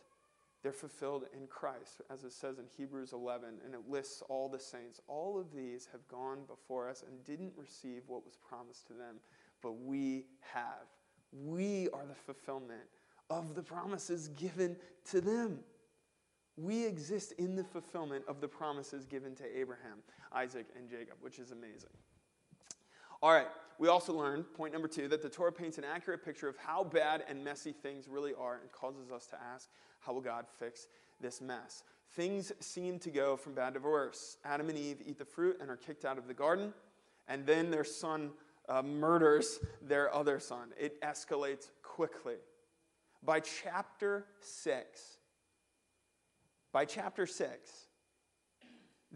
they're 0.61 0.71
fulfilled 0.73 1.25
in 1.33 1.47
Christ, 1.47 2.01
as 2.09 2.23
it 2.23 2.33
says 2.33 2.59
in 2.59 2.65
Hebrews 2.77 3.13
11, 3.13 3.61
and 3.63 3.73
it 3.73 3.89
lists 3.89 4.21
all 4.27 4.49
the 4.49 4.59
saints. 4.59 4.99
All 5.07 5.39
of 5.39 5.53
these 5.53 5.87
have 5.91 6.05
gone 6.09 6.39
before 6.47 6.89
us 6.89 7.03
and 7.07 7.23
didn't 7.23 7.53
receive 7.55 8.01
what 8.07 8.25
was 8.25 8.35
promised 8.35 8.87
to 8.87 8.93
them, 8.93 9.15
but 9.61 9.73
we 9.79 10.25
have. 10.53 10.87
We 11.31 11.87
are 11.93 12.05
the 12.05 12.15
fulfillment 12.15 12.81
of 13.29 13.55
the 13.55 13.63
promises 13.63 14.29
given 14.29 14.75
to 15.11 15.21
them. 15.21 15.59
We 16.57 16.85
exist 16.85 17.31
in 17.33 17.55
the 17.55 17.63
fulfillment 17.63 18.25
of 18.27 18.41
the 18.41 18.47
promises 18.47 19.05
given 19.05 19.35
to 19.35 19.57
Abraham, 19.57 19.99
Isaac, 20.33 20.65
and 20.75 20.89
Jacob, 20.89 21.15
which 21.21 21.39
is 21.39 21.51
amazing. 21.51 21.89
All 23.21 23.31
right, 23.31 23.47
we 23.79 23.87
also 23.87 24.13
learned, 24.13 24.53
point 24.53 24.73
number 24.73 24.89
two, 24.89 25.07
that 25.07 25.21
the 25.21 25.29
Torah 25.29 25.53
paints 25.53 25.77
an 25.77 25.85
accurate 25.85 26.23
picture 26.23 26.49
of 26.49 26.57
how 26.57 26.83
bad 26.83 27.23
and 27.29 27.41
messy 27.41 27.71
things 27.71 28.09
really 28.09 28.33
are 28.33 28.59
and 28.61 28.69
causes 28.73 29.09
us 29.09 29.25
to 29.27 29.37
ask, 29.41 29.69
how 30.01 30.11
will 30.11 30.21
God 30.21 30.45
fix 30.59 30.87
this 31.21 31.39
mess? 31.39 31.83
Things 32.11 32.51
seem 32.59 32.99
to 32.99 33.09
go 33.09 33.37
from 33.37 33.53
bad 33.53 33.75
to 33.75 33.79
worse. 33.79 34.35
Adam 34.43 34.67
and 34.67 34.77
Eve 34.77 34.97
eat 35.05 35.17
the 35.17 35.23
fruit 35.23 35.59
and 35.61 35.69
are 35.69 35.77
kicked 35.77 36.03
out 36.03 36.17
of 36.17 36.27
the 36.27 36.33
garden, 36.33 36.73
and 37.29 37.45
then 37.45 37.71
their 37.71 37.85
son 37.85 38.31
uh, 38.67 38.81
murders 38.81 39.59
their 39.81 40.13
other 40.13 40.41
son. 40.41 40.71
It 40.77 41.01
escalates 41.01 41.69
quickly. 41.81 42.35
By 43.23 43.39
chapter 43.39 44.25
six, 44.41 45.19
by 46.73 46.83
chapter 46.83 47.25
six, 47.25 47.87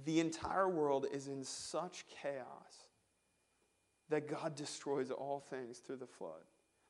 the 0.05 0.21
entire 0.21 0.69
world 0.69 1.05
is 1.11 1.27
in 1.27 1.43
such 1.43 2.05
chaos 2.07 2.82
that 4.13 4.27
God 4.27 4.53
destroys 4.53 5.09
all 5.09 5.39
things 5.39 5.79
through 5.79 5.95
the 5.95 6.05
flood. 6.05 6.43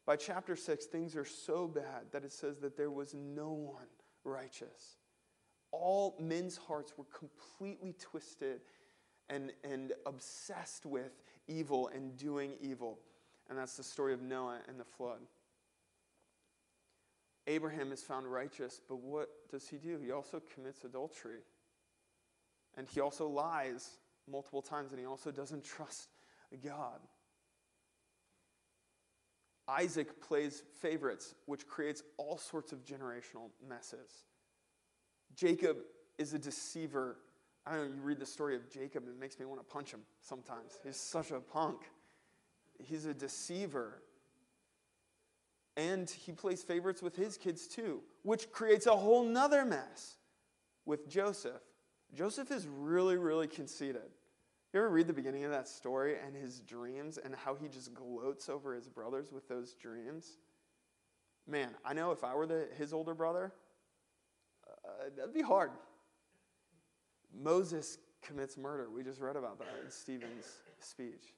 By 0.05 0.17
chapter 0.17 0.57
6, 0.57 0.87
things 0.87 1.15
are 1.15 1.23
so 1.23 1.67
bad 1.67 2.11
that 2.11 2.25
it 2.25 2.33
says 2.33 2.57
that 2.57 2.75
there 2.75 2.91
was 2.91 3.13
no 3.13 3.53
one 3.53 3.87
righteous. 4.25 4.97
All 5.71 6.17
men's 6.19 6.57
hearts 6.57 6.91
were 6.97 7.05
completely 7.17 7.95
twisted 7.97 8.59
and, 9.29 9.53
and 9.63 9.93
obsessed 10.05 10.85
with 10.85 11.13
evil 11.47 11.89
and 11.95 12.17
doing 12.17 12.55
evil. 12.59 12.99
And 13.49 13.57
that's 13.57 13.77
the 13.77 13.83
story 13.83 14.13
of 14.13 14.21
Noah 14.21 14.59
and 14.67 14.77
the 14.77 14.83
flood. 14.83 15.21
Abraham 17.47 17.93
is 17.93 18.03
found 18.03 18.29
righteous, 18.29 18.81
but 18.89 18.97
what 18.97 19.29
does 19.49 19.69
he 19.69 19.77
do? 19.77 19.97
He 20.03 20.11
also 20.11 20.41
commits 20.53 20.83
adultery. 20.83 21.39
And 22.75 22.85
he 22.85 22.99
also 22.99 23.29
lies 23.29 23.91
multiple 24.29 24.61
times, 24.61 24.91
and 24.91 24.99
he 24.99 25.05
also 25.05 25.31
doesn't 25.31 25.63
trust 25.63 26.09
God. 26.61 26.99
Isaac 29.67 30.21
plays 30.21 30.63
favorites, 30.81 31.35
which 31.45 31.67
creates 31.67 32.03
all 32.17 32.37
sorts 32.37 32.71
of 32.73 32.83
generational 32.85 33.49
messes. 33.67 34.25
Jacob 35.35 35.77
is 36.17 36.33
a 36.33 36.39
deceiver. 36.39 37.17
I 37.65 37.75
don't 37.75 37.89
know, 37.89 37.95
you 37.95 38.01
read 38.01 38.19
the 38.19 38.25
story 38.25 38.55
of 38.55 38.69
Jacob, 38.69 39.03
it 39.07 39.19
makes 39.19 39.39
me 39.39 39.45
want 39.45 39.59
to 39.61 39.65
punch 39.65 39.91
him 39.91 40.01
sometimes. 40.21 40.77
He's 40.83 40.97
such 40.97 41.31
a 41.31 41.39
punk. 41.39 41.79
He's 42.77 43.05
a 43.05 43.13
deceiver. 43.13 44.01
And 45.77 46.09
he 46.09 46.33
plays 46.33 46.61
favorites 46.61 47.01
with 47.01 47.15
his 47.15 47.37
kids 47.37 47.67
too, 47.67 48.01
which 48.23 48.51
creates 48.51 48.85
a 48.85 48.95
whole 48.95 49.23
nother 49.23 49.65
mess 49.65 50.17
with 50.85 51.09
Joseph. 51.09 51.61
Joseph 52.13 52.51
is 52.51 52.67
really, 52.67 53.17
really 53.17 53.47
conceited. 53.47 54.11
You 54.73 54.79
ever 54.79 54.89
read 54.89 55.05
the 55.05 55.13
beginning 55.13 55.43
of 55.43 55.51
that 55.51 55.67
story 55.67 56.15
and 56.25 56.35
his 56.35 56.61
dreams 56.61 57.19
and 57.23 57.35
how 57.35 57.53
he 57.53 57.67
just 57.67 57.93
gloats 57.93 58.49
over 58.49 58.73
his 58.73 58.89
brothers 58.89 59.31
with 59.31 59.47
those 59.47 59.75
dreams? 59.75 60.37
Man, 61.47 61.69
I 61.85 61.93
know 61.93 62.11
if 62.11 62.23
I 62.23 62.33
were 62.33 62.47
the, 62.47 62.67
his 62.75 62.91
older 62.91 63.13
brother, 63.13 63.53
uh, 64.67 65.09
that'd 65.15 65.33
be 65.33 65.43
hard. 65.43 65.69
Moses 67.31 67.99
commits 68.23 68.57
murder. 68.57 68.89
We 68.89 69.03
just 69.03 69.21
read 69.21 69.35
about 69.35 69.59
that 69.59 69.75
in 69.83 69.91
Stephen's 69.91 70.47
speech. 70.79 71.35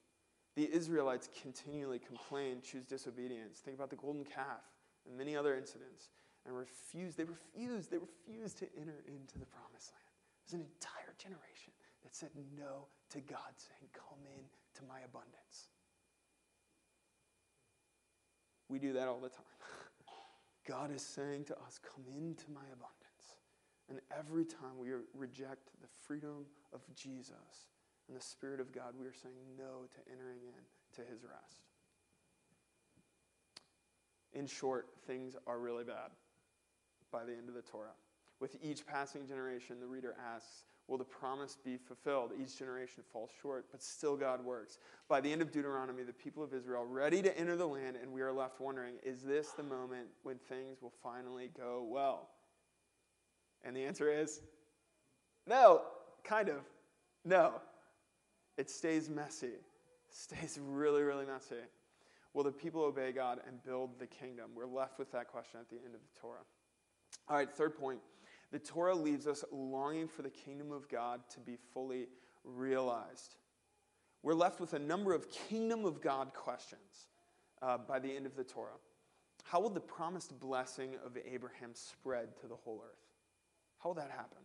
The 0.54 0.72
Israelites 0.72 1.28
continually 1.42 1.98
complain, 1.98 2.62
choose 2.62 2.86
disobedience. 2.86 3.58
Think 3.58 3.76
about 3.76 3.90
the 3.90 3.96
golden 3.96 4.24
calf 4.24 4.64
and 5.06 5.16
many 5.18 5.36
other 5.36 5.54
incidents. 5.56 6.08
And 6.46 6.56
refuse, 6.56 7.16
they 7.16 7.24
refuse, 7.24 7.88
they 7.88 7.98
refuse 7.98 8.54
to 8.54 8.66
enter 8.80 9.02
into 9.06 9.38
the 9.38 9.46
promised 9.46 9.92
land. 9.92 10.08
There's 10.46 10.62
an 10.62 10.66
entire 10.66 11.12
generation 11.18 11.75
that 12.06 12.14
said 12.14 12.30
no 12.56 12.86
to 13.10 13.20
God, 13.20 13.50
saying, 13.56 13.90
Come 13.92 14.22
in 14.24 14.44
to 14.76 14.82
my 14.88 15.00
abundance. 15.04 15.74
We 18.68 18.78
do 18.78 18.92
that 18.92 19.08
all 19.08 19.18
the 19.18 19.28
time. 19.28 19.44
God 20.68 20.94
is 20.94 21.02
saying 21.02 21.46
to 21.46 21.54
us, 21.54 21.80
Come 21.82 22.04
into 22.16 22.44
my 22.54 22.62
abundance. 22.72 22.94
And 23.88 23.98
every 24.16 24.44
time 24.44 24.78
we 24.78 24.90
reject 25.14 25.70
the 25.82 25.88
freedom 26.06 26.46
of 26.72 26.80
Jesus, 26.94 27.66
and 28.06 28.16
the 28.16 28.22
Spirit 28.22 28.60
of 28.60 28.72
God, 28.72 28.94
we 28.96 29.04
are 29.06 29.12
saying 29.12 29.34
no 29.58 29.88
to 29.90 30.12
entering 30.12 30.38
in 30.46 30.62
to 30.94 31.10
his 31.10 31.24
rest. 31.24 31.62
In 34.32 34.46
short, 34.46 34.90
things 35.08 35.34
are 35.48 35.58
really 35.58 35.82
bad 35.82 36.14
by 37.10 37.24
the 37.24 37.32
end 37.32 37.48
of 37.48 37.54
the 37.54 37.62
Torah. 37.62 37.96
With 38.38 38.56
each 38.62 38.86
passing 38.86 39.26
generation, 39.26 39.80
the 39.80 39.86
reader 39.86 40.14
asks, 40.24 40.62
Will 40.88 40.98
the 40.98 41.04
promise 41.04 41.56
be 41.64 41.76
fulfilled? 41.76 42.30
Each 42.40 42.58
generation 42.58 43.02
falls 43.12 43.30
short, 43.42 43.66
but 43.72 43.82
still 43.82 44.16
God 44.16 44.44
works. 44.44 44.78
By 45.08 45.20
the 45.20 45.32
end 45.32 45.42
of 45.42 45.50
Deuteronomy, 45.50 46.04
the 46.04 46.12
people 46.12 46.44
of 46.44 46.54
Israel 46.54 46.84
ready 46.84 47.22
to 47.22 47.38
enter 47.38 47.56
the 47.56 47.66
land, 47.66 47.96
and 48.00 48.12
we 48.12 48.20
are 48.20 48.32
left 48.32 48.60
wondering, 48.60 48.94
is 49.02 49.22
this 49.22 49.50
the 49.50 49.64
moment 49.64 50.06
when 50.22 50.38
things 50.48 50.80
will 50.80 50.92
finally 51.02 51.50
go 51.56 51.84
well? 51.88 52.28
And 53.64 53.74
the 53.76 53.84
answer 53.84 54.08
is 54.12 54.40
no, 55.46 55.82
kind 56.22 56.48
of. 56.48 56.62
No. 57.24 57.54
It 58.56 58.70
stays 58.70 59.08
messy, 59.10 59.52
stays 60.10 60.58
really, 60.62 61.02
really 61.02 61.26
messy. 61.26 61.56
Will 62.32 62.44
the 62.44 62.52
people 62.52 62.82
obey 62.82 63.12
God 63.12 63.40
and 63.46 63.62
build 63.64 63.98
the 63.98 64.06
kingdom? 64.06 64.50
We're 64.54 64.66
left 64.66 64.98
with 64.98 65.10
that 65.12 65.28
question 65.28 65.58
at 65.58 65.68
the 65.68 65.76
end 65.76 65.94
of 65.94 66.00
the 66.00 66.20
Torah. 66.20 66.44
All 67.28 67.36
right, 67.36 67.50
third 67.50 67.78
point. 67.78 68.00
The 68.52 68.58
Torah 68.58 68.94
leaves 68.94 69.26
us 69.26 69.44
longing 69.50 70.08
for 70.08 70.22
the 70.22 70.30
kingdom 70.30 70.72
of 70.72 70.88
God 70.88 71.20
to 71.30 71.40
be 71.40 71.56
fully 71.72 72.08
realized. 72.44 73.36
We're 74.22 74.34
left 74.34 74.60
with 74.60 74.74
a 74.74 74.78
number 74.78 75.14
of 75.14 75.30
kingdom 75.30 75.84
of 75.84 76.00
God 76.00 76.32
questions 76.32 77.08
uh, 77.62 77.78
by 77.78 77.98
the 77.98 78.14
end 78.14 78.26
of 78.26 78.36
the 78.36 78.44
Torah. 78.44 78.78
How 79.44 79.60
will 79.60 79.70
the 79.70 79.80
promised 79.80 80.38
blessing 80.40 80.94
of 81.04 81.16
Abraham 81.30 81.70
spread 81.74 82.36
to 82.40 82.48
the 82.48 82.56
whole 82.56 82.82
earth? 82.84 82.98
How 83.78 83.90
will 83.90 83.94
that 83.94 84.10
happen? 84.10 84.42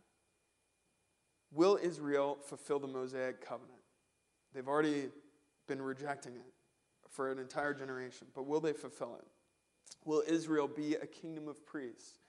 Will 1.52 1.80
Israel 1.82 2.38
fulfill 2.46 2.80
the 2.80 2.88
Mosaic 2.88 3.46
covenant? 3.46 3.82
They've 4.54 4.68
already 4.68 5.10
been 5.68 5.82
rejecting 5.82 6.36
it 6.36 6.54
for 7.10 7.32
an 7.32 7.40
entire 7.40 7.74
generation, 7.74 8.28
but 8.34 8.46
will 8.46 8.60
they 8.60 8.74
fulfill 8.74 9.18
it? 9.20 9.28
Will 10.06 10.24
Israel 10.28 10.68
be 10.68 10.96
a 10.96 11.06
kingdom 11.06 11.48
of 11.48 11.66
priests? 11.66 12.20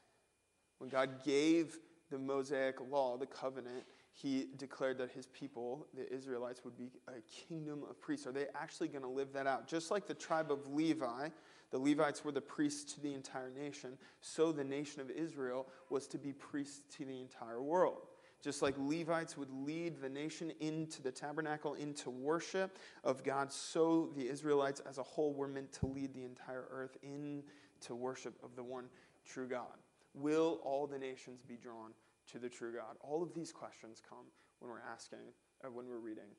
When 0.82 0.88
God 0.88 1.22
gave 1.24 1.78
the 2.10 2.18
Mosaic 2.18 2.74
law, 2.90 3.16
the 3.16 3.24
covenant, 3.24 3.84
he 4.12 4.48
declared 4.56 4.98
that 4.98 5.12
his 5.12 5.26
people, 5.26 5.86
the 5.94 6.12
Israelites, 6.12 6.64
would 6.64 6.76
be 6.76 6.90
a 7.06 7.20
kingdom 7.30 7.84
of 7.88 8.00
priests. 8.00 8.26
Are 8.26 8.32
they 8.32 8.46
actually 8.56 8.88
going 8.88 9.04
to 9.04 9.08
live 9.08 9.32
that 9.32 9.46
out? 9.46 9.68
Just 9.68 9.92
like 9.92 10.08
the 10.08 10.14
tribe 10.14 10.50
of 10.50 10.66
Levi, 10.74 11.28
the 11.70 11.78
Levites 11.78 12.24
were 12.24 12.32
the 12.32 12.40
priests 12.40 12.94
to 12.94 13.00
the 13.00 13.14
entire 13.14 13.48
nation, 13.48 13.96
so 14.22 14.50
the 14.50 14.64
nation 14.64 15.00
of 15.00 15.08
Israel 15.08 15.68
was 15.88 16.08
to 16.08 16.18
be 16.18 16.32
priests 16.32 16.82
to 16.96 17.04
the 17.04 17.20
entire 17.20 17.62
world. 17.62 18.08
Just 18.42 18.60
like 18.60 18.74
Levites 18.76 19.36
would 19.36 19.52
lead 19.52 20.00
the 20.02 20.08
nation 20.08 20.52
into 20.58 21.00
the 21.00 21.12
tabernacle, 21.12 21.74
into 21.74 22.10
worship 22.10 22.76
of 23.04 23.22
God, 23.22 23.52
so 23.52 24.10
the 24.16 24.28
Israelites 24.28 24.80
as 24.80 24.98
a 24.98 25.04
whole 25.04 25.32
were 25.32 25.46
meant 25.46 25.72
to 25.74 25.86
lead 25.86 26.12
the 26.12 26.24
entire 26.24 26.64
earth 26.72 26.96
into 27.04 27.94
worship 27.94 28.34
of 28.42 28.56
the 28.56 28.64
one 28.64 28.86
true 29.24 29.46
God. 29.46 29.78
Will 30.14 30.60
all 30.62 30.86
the 30.86 30.98
nations 30.98 31.42
be 31.42 31.56
drawn 31.56 31.92
to 32.32 32.38
the 32.38 32.48
true 32.48 32.72
God? 32.72 32.96
All 33.00 33.22
of 33.22 33.34
these 33.34 33.52
questions 33.52 34.02
come 34.06 34.26
when 34.58 34.70
we're 34.70 34.92
asking, 34.92 35.32
uh, 35.64 35.70
when 35.70 35.88
we're 35.88 35.98
reading 35.98 36.30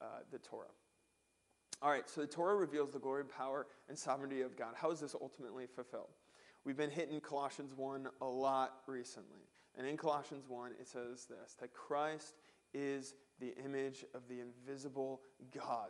uh, 0.00 0.20
the 0.30 0.38
Torah. 0.38 0.66
All 1.82 1.90
right, 1.90 2.08
so 2.08 2.20
the 2.20 2.26
Torah 2.26 2.56
reveals 2.56 2.92
the 2.92 2.98
glory, 2.98 3.24
power, 3.24 3.66
and 3.88 3.98
sovereignty 3.98 4.42
of 4.42 4.56
God. 4.56 4.74
How 4.74 4.90
is 4.90 5.00
this 5.00 5.14
ultimately 5.20 5.66
fulfilled? 5.66 6.10
We've 6.64 6.76
been 6.76 6.90
hitting 6.90 7.20
Colossians 7.20 7.72
1 7.74 8.06
a 8.20 8.26
lot 8.26 8.82
recently. 8.86 9.40
And 9.78 9.86
in 9.86 9.96
Colossians 9.96 10.44
1, 10.46 10.72
it 10.78 10.86
says 10.86 11.26
this 11.26 11.56
that 11.60 11.72
Christ 11.72 12.34
is 12.74 13.14
the 13.38 13.54
image 13.64 14.04
of 14.14 14.22
the 14.28 14.40
invisible 14.40 15.22
God. 15.54 15.88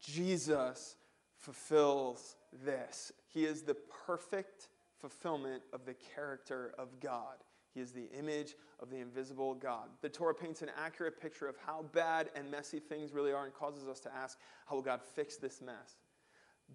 Jesus 0.00 0.96
fulfills 1.36 2.36
this. 2.64 3.12
He 3.26 3.44
is 3.44 3.62
the 3.62 3.76
perfect 4.06 4.68
fulfillment 5.00 5.62
of 5.72 5.84
the 5.84 5.94
character 6.14 6.74
of 6.78 7.00
God. 7.00 7.36
He 7.74 7.80
is 7.80 7.92
the 7.92 8.08
image 8.18 8.54
of 8.80 8.90
the 8.90 8.96
invisible 8.96 9.54
God. 9.54 9.88
The 10.00 10.08
Torah 10.08 10.34
paints 10.34 10.62
an 10.62 10.70
accurate 10.76 11.20
picture 11.20 11.46
of 11.46 11.56
how 11.64 11.84
bad 11.92 12.30
and 12.34 12.50
messy 12.50 12.80
things 12.80 13.12
really 13.12 13.32
are 13.32 13.44
and 13.44 13.54
causes 13.54 13.86
us 13.86 14.00
to 14.00 14.14
ask, 14.14 14.38
how 14.66 14.76
will 14.76 14.82
God 14.82 15.00
fix 15.02 15.36
this 15.36 15.60
mess? 15.60 15.96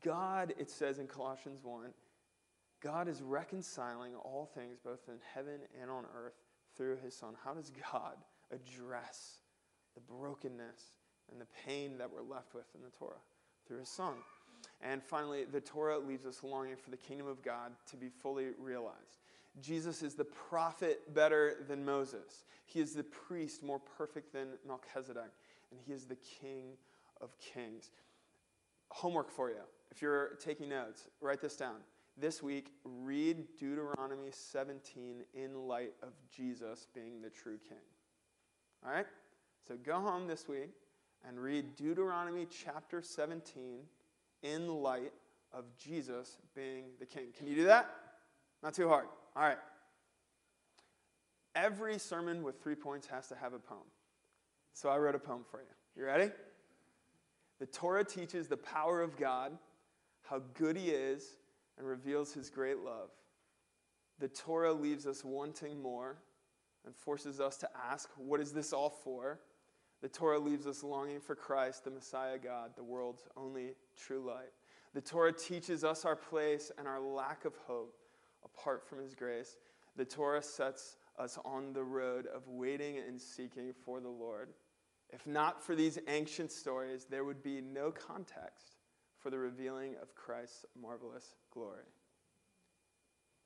God, 0.04 0.54
it 0.58 0.70
says 0.70 1.00
in 1.00 1.08
Colossians 1.08 1.64
1, 1.64 1.94
God 2.82 3.08
is 3.08 3.22
reconciling 3.22 4.16
all 4.16 4.50
things, 4.54 4.78
both 4.84 5.08
in 5.08 5.16
heaven 5.34 5.60
and 5.82 5.90
on 5.90 6.06
earth, 6.16 6.34
through 6.76 6.98
his 7.04 7.16
Son. 7.16 7.34
How 7.44 7.54
does 7.54 7.72
God 7.92 8.18
address 8.52 9.40
the 9.96 10.02
brokenness 10.02 10.82
and 11.32 11.40
the 11.40 11.48
pain 11.66 11.98
that 11.98 12.12
we're 12.12 12.24
left 12.24 12.54
with 12.54 12.66
in 12.76 12.82
the 12.82 12.90
Torah? 12.98 13.22
Through 13.68 13.80
his 13.80 13.90
Son. 13.90 14.16
And 14.84 15.02
finally, 15.02 15.46
the 15.46 15.62
Torah 15.62 15.98
leaves 15.98 16.26
us 16.26 16.44
longing 16.44 16.76
for 16.76 16.90
the 16.90 16.98
kingdom 16.98 17.28
of 17.28 17.42
God 17.42 17.72
to 17.90 17.96
be 17.96 18.10
fully 18.10 18.48
realized. 18.60 19.22
Jesus 19.62 20.04
is 20.04 20.16
the 20.16 20.26
prophet 20.26 21.14
better 21.14 21.64
than 21.68 21.86
Moses. 21.86 22.44
He 22.66 22.80
is 22.80 22.94
the 22.94 23.04
priest 23.04 23.64
more 23.64 23.80
perfect 23.98 24.34
than 24.34 24.48
Melchizedek. 24.68 25.32
And 25.72 25.80
he 25.86 25.94
is 25.94 26.06
the 26.06 26.18
king 26.42 26.74
of 27.22 27.30
kings. 27.40 27.92
Homework 28.90 29.32
for 29.32 29.50
you. 29.50 29.62
If 29.90 30.02
you're 30.02 30.38
taking 30.40 30.70
notes, 30.70 31.08
write 31.22 31.40
this 31.40 31.56
down 31.56 31.78
this 32.18 32.44
week, 32.44 32.72
read 32.84 33.46
Deuteronomy 33.58 34.30
17 34.30 35.24
in 35.34 35.68
light 35.68 35.94
of 36.04 36.10
Jesus 36.36 36.88
being 36.94 37.22
the 37.22 37.30
true 37.30 37.58
king. 37.68 37.78
All 38.86 38.92
right? 38.92 39.08
So 39.68 39.76
go 39.84 40.00
home 40.00 40.28
this 40.28 40.48
week 40.48 40.72
and 41.28 41.40
read 41.40 41.76
Deuteronomy 41.76 42.46
chapter 42.46 43.02
17 43.02 43.80
in 44.44 44.68
light 44.68 45.14
of 45.52 45.66
Jesus 45.78 46.38
being 46.56 46.86
the 47.00 47.06
king. 47.06 47.28
Can 47.38 47.48
you 47.48 47.56
do 47.56 47.66
that? 47.66 47.90
Not 48.62 48.74
too 48.74 48.88
hard. 48.88 49.08
All 49.36 49.44
right. 49.44 49.58
Every 51.56 51.98
sermon 52.00 52.44
with 52.44 52.62
three 52.62 52.76
points 52.76 53.08
has 53.08 53.28
to 53.28 53.36
have 53.36 53.54
a 53.54 53.60
poem. 53.60 53.88
So 54.74 54.90
I 54.90 54.98
wrote 54.98 55.16
a 55.16 55.20
poem 55.20 55.44
for 55.50 55.60
you. 55.60 55.68
You 55.96 56.06
ready? 56.06 56.32
The 57.60 57.66
Torah 57.68 58.04
teaches 58.04 58.48
the 58.48 58.58
power 58.58 59.02
of 59.02 59.18
God, 59.18 59.58
how 60.24 60.42
good 60.56 60.76
He 60.76 60.90
is, 60.90 61.38
and 61.78 61.88
reveals 61.88 62.34
his 62.34 62.50
great 62.50 62.80
love. 62.80 63.10
The 64.20 64.28
Torah 64.28 64.74
leaves 64.74 65.08
us 65.08 65.24
wanting 65.24 65.82
more 65.82 66.18
and 66.86 66.96
forces 66.96 67.40
us 67.40 67.58
to 67.58 67.70
ask, 67.90 68.10
what 68.18 68.40
is 68.40 68.52
this 68.52 68.74
all 68.74 68.90
for? 68.90 69.40
The 70.04 70.10
Torah 70.10 70.38
leaves 70.38 70.68
us 70.68 70.84
longing 70.84 71.22
for 71.22 71.34
Christ, 71.34 71.86
the 71.86 71.90
Messiah 71.90 72.38
God, 72.38 72.72
the 72.76 72.84
world's 72.84 73.24
only 73.38 73.70
true 73.98 74.20
light. 74.20 74.52
The 74.94 75.00
Torah 75.00 75.32
teaches 75.32 75.86
us 75.86 76.04
our 76.04 76.18
place 76.18 76.74
and 76.78 76.90
our 76.90 77.00
lack 77.00 77.46
of 77.46 77.56
hope, 77.66 77.96
apart 78.44 78.86
from 78.86 79.00
His 79.00 79.16
grace. 79.16 79.56
The 79.96 80.04
Torah 80.04 80.44
sets 80.44 80.98
us 81.18 81.40
on 81.46 81.72
the 81.72 81.86
road 81.86 82.28
of 82.28 82.46
waiting 82.50 82.98
and 82.98 83.20
seeking 83.20 83.72
for 83.86 84.02
the 84.02 84.10
Lord. 84.10 84.50
If 85.10 85.26
not 85.26 85.64
for 85.64 85.74
these 85.74 85.98
ancient 86.10 86.52
stories, 86.52 87.06
there 87.10 87.24
would 87.24 87.42
be 87.42 87.62
no 87.62 87.90
context 87.90 88.76
for 89.20 89.30
the 89.30 89.40
revealing 89.40 89.96
of 90.02 90.16
Christ's 90.16 90.66
marvelous 90.82 91.36
glory. 91.50 91.88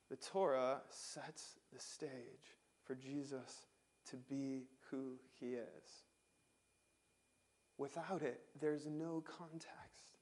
The 0.09 0.15
Torah 0.15 0.81
sets 0.89 1.59
the 1.71 1.79
stage 1.79 2.55
for 2.83 2.95
Jesus 2.95 3.67
to 4.09 4.15
be 4.15 4.63
who 4.89 5.19
he 5.39 5.49
is. 5.49 6.06
Without 7.77 8.21
it, 8.21 8.41
there's 8.59 8.87
no 8.87 9.23
context 9.25 10.17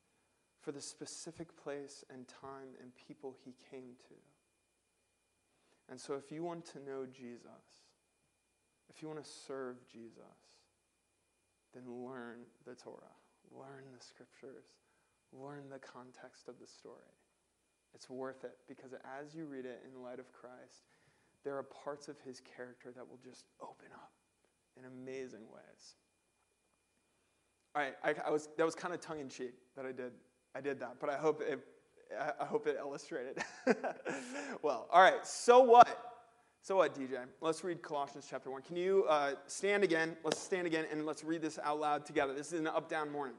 for 0.60 0.72
the 0.72 0.82
specific 0.82 1.56
place 1.56 2.04
and 2.12 2.28
time 2.28 2.76
and 2.82 2.92
people 2.96 3.36
he 3.44 3.54
came 3.72 3.94
to. 4.10 4.16
And 5.90 6.00
so, 6.00 6.16
if 6.16 6.32
you 6.32 6.44
want 6.44 6.66
to 6.74 6.80
know 6.80 7.06
Jesus, 7.06 7.86
if 8.90 9.02
you 9.02 9.08
want 9.08 9.24
to 9.24 9.30
serve 9.30 9.78
Jesus, 9.92 10.24
then 11.74 11.84
learn 11.88 12.40
the 12.66 12.74
Torah, 12.74 13.16
learn 13.52 13.84
the 13.98 14.04
scriptures, 14.04 14.66
learn 15.32 15.70
the 15.70 15.80
context 15.80 16.48
of 16.48 16.56
the 16.60 16.68
story. 16.68 17.14
It's 17.94 18.10
worth 18.10 18.44
it 18.44 18.58
because 18.68 18.94
as 18.94 19.36
you 19.36 19.46
read 19.46 19.66
it 19.66 19.84
in 19.86 20.02
light 20.02 20.20
of 20.20 20.32
Christ, 20.34 20.84
there 21.44 21.56
are 21.56 21.64
parts 21.64 22.08
of 22.08 22.20
his 22.22 22.42
character 22.42 22.92
that 22.96 23.08
will 23.08 23.20
just 23.24 23.46
open 23.62 23.88
up 23.94 24.12
in 24.78 24.86
amazing 24.86 25.46
ways. 25.54 25.96
All 27.76 27.82
right, 27.82 27.94
I, 28.04 28.16
I 28.28 28.30
was, 28.32 28.48
that 28.58 28.66
was 28.66 28.74
kind 28.74 28.94
of 28.94 29.02
tongue 29.02 29.20
in 29.20 29.28
cheek 29.28 29.54
that 29.76 29.86
I 29.86 29.92
did. 29.92 30.14
I 30.56 30.62
did 30.62 30.80
that, 30.80 30.96
but 31.02 31.10
I 31.10 31.18
hope 31.18 31.42
it, 31.42 31.60
I 32.40 32.46
hope 32.46 32.68
it 32.68 32.78
illustrated 32.80 33.44
well. 34.62 34.88
All 34.90 35.02
right, 35.02 35.26
so 35.28 35.60
what? 35.60 36.14
So 36.62 36.78
what, 36.78 36.96
DJ? 36.96 37.18
Let's 37.42 37.66
read 37.66 37.82
Colossians 37.82 38.28
chapter 38.30 38.50
1. 38.50 38.62
Can 38.62 38.78
you 38.78 39.06
uh, 39.10 39.34
stand 39.48 39.84
again? 39.84 40.16
Let's 40.24 40.40
stand 40.40 40.66
again 40.66 40.86
and 40.90 41.06
let's 41.06 41.26
read 41.26 41.42
this 41.42 41.60
out 41.62 41.82
loud 41.82 42.06
together. 42.06 42.34
This 42.34 42.54
is 42.54 42.60
an 42.62 42.68
up 42.68 42.90
down 42.90 43.12
morning. 43.12 43.36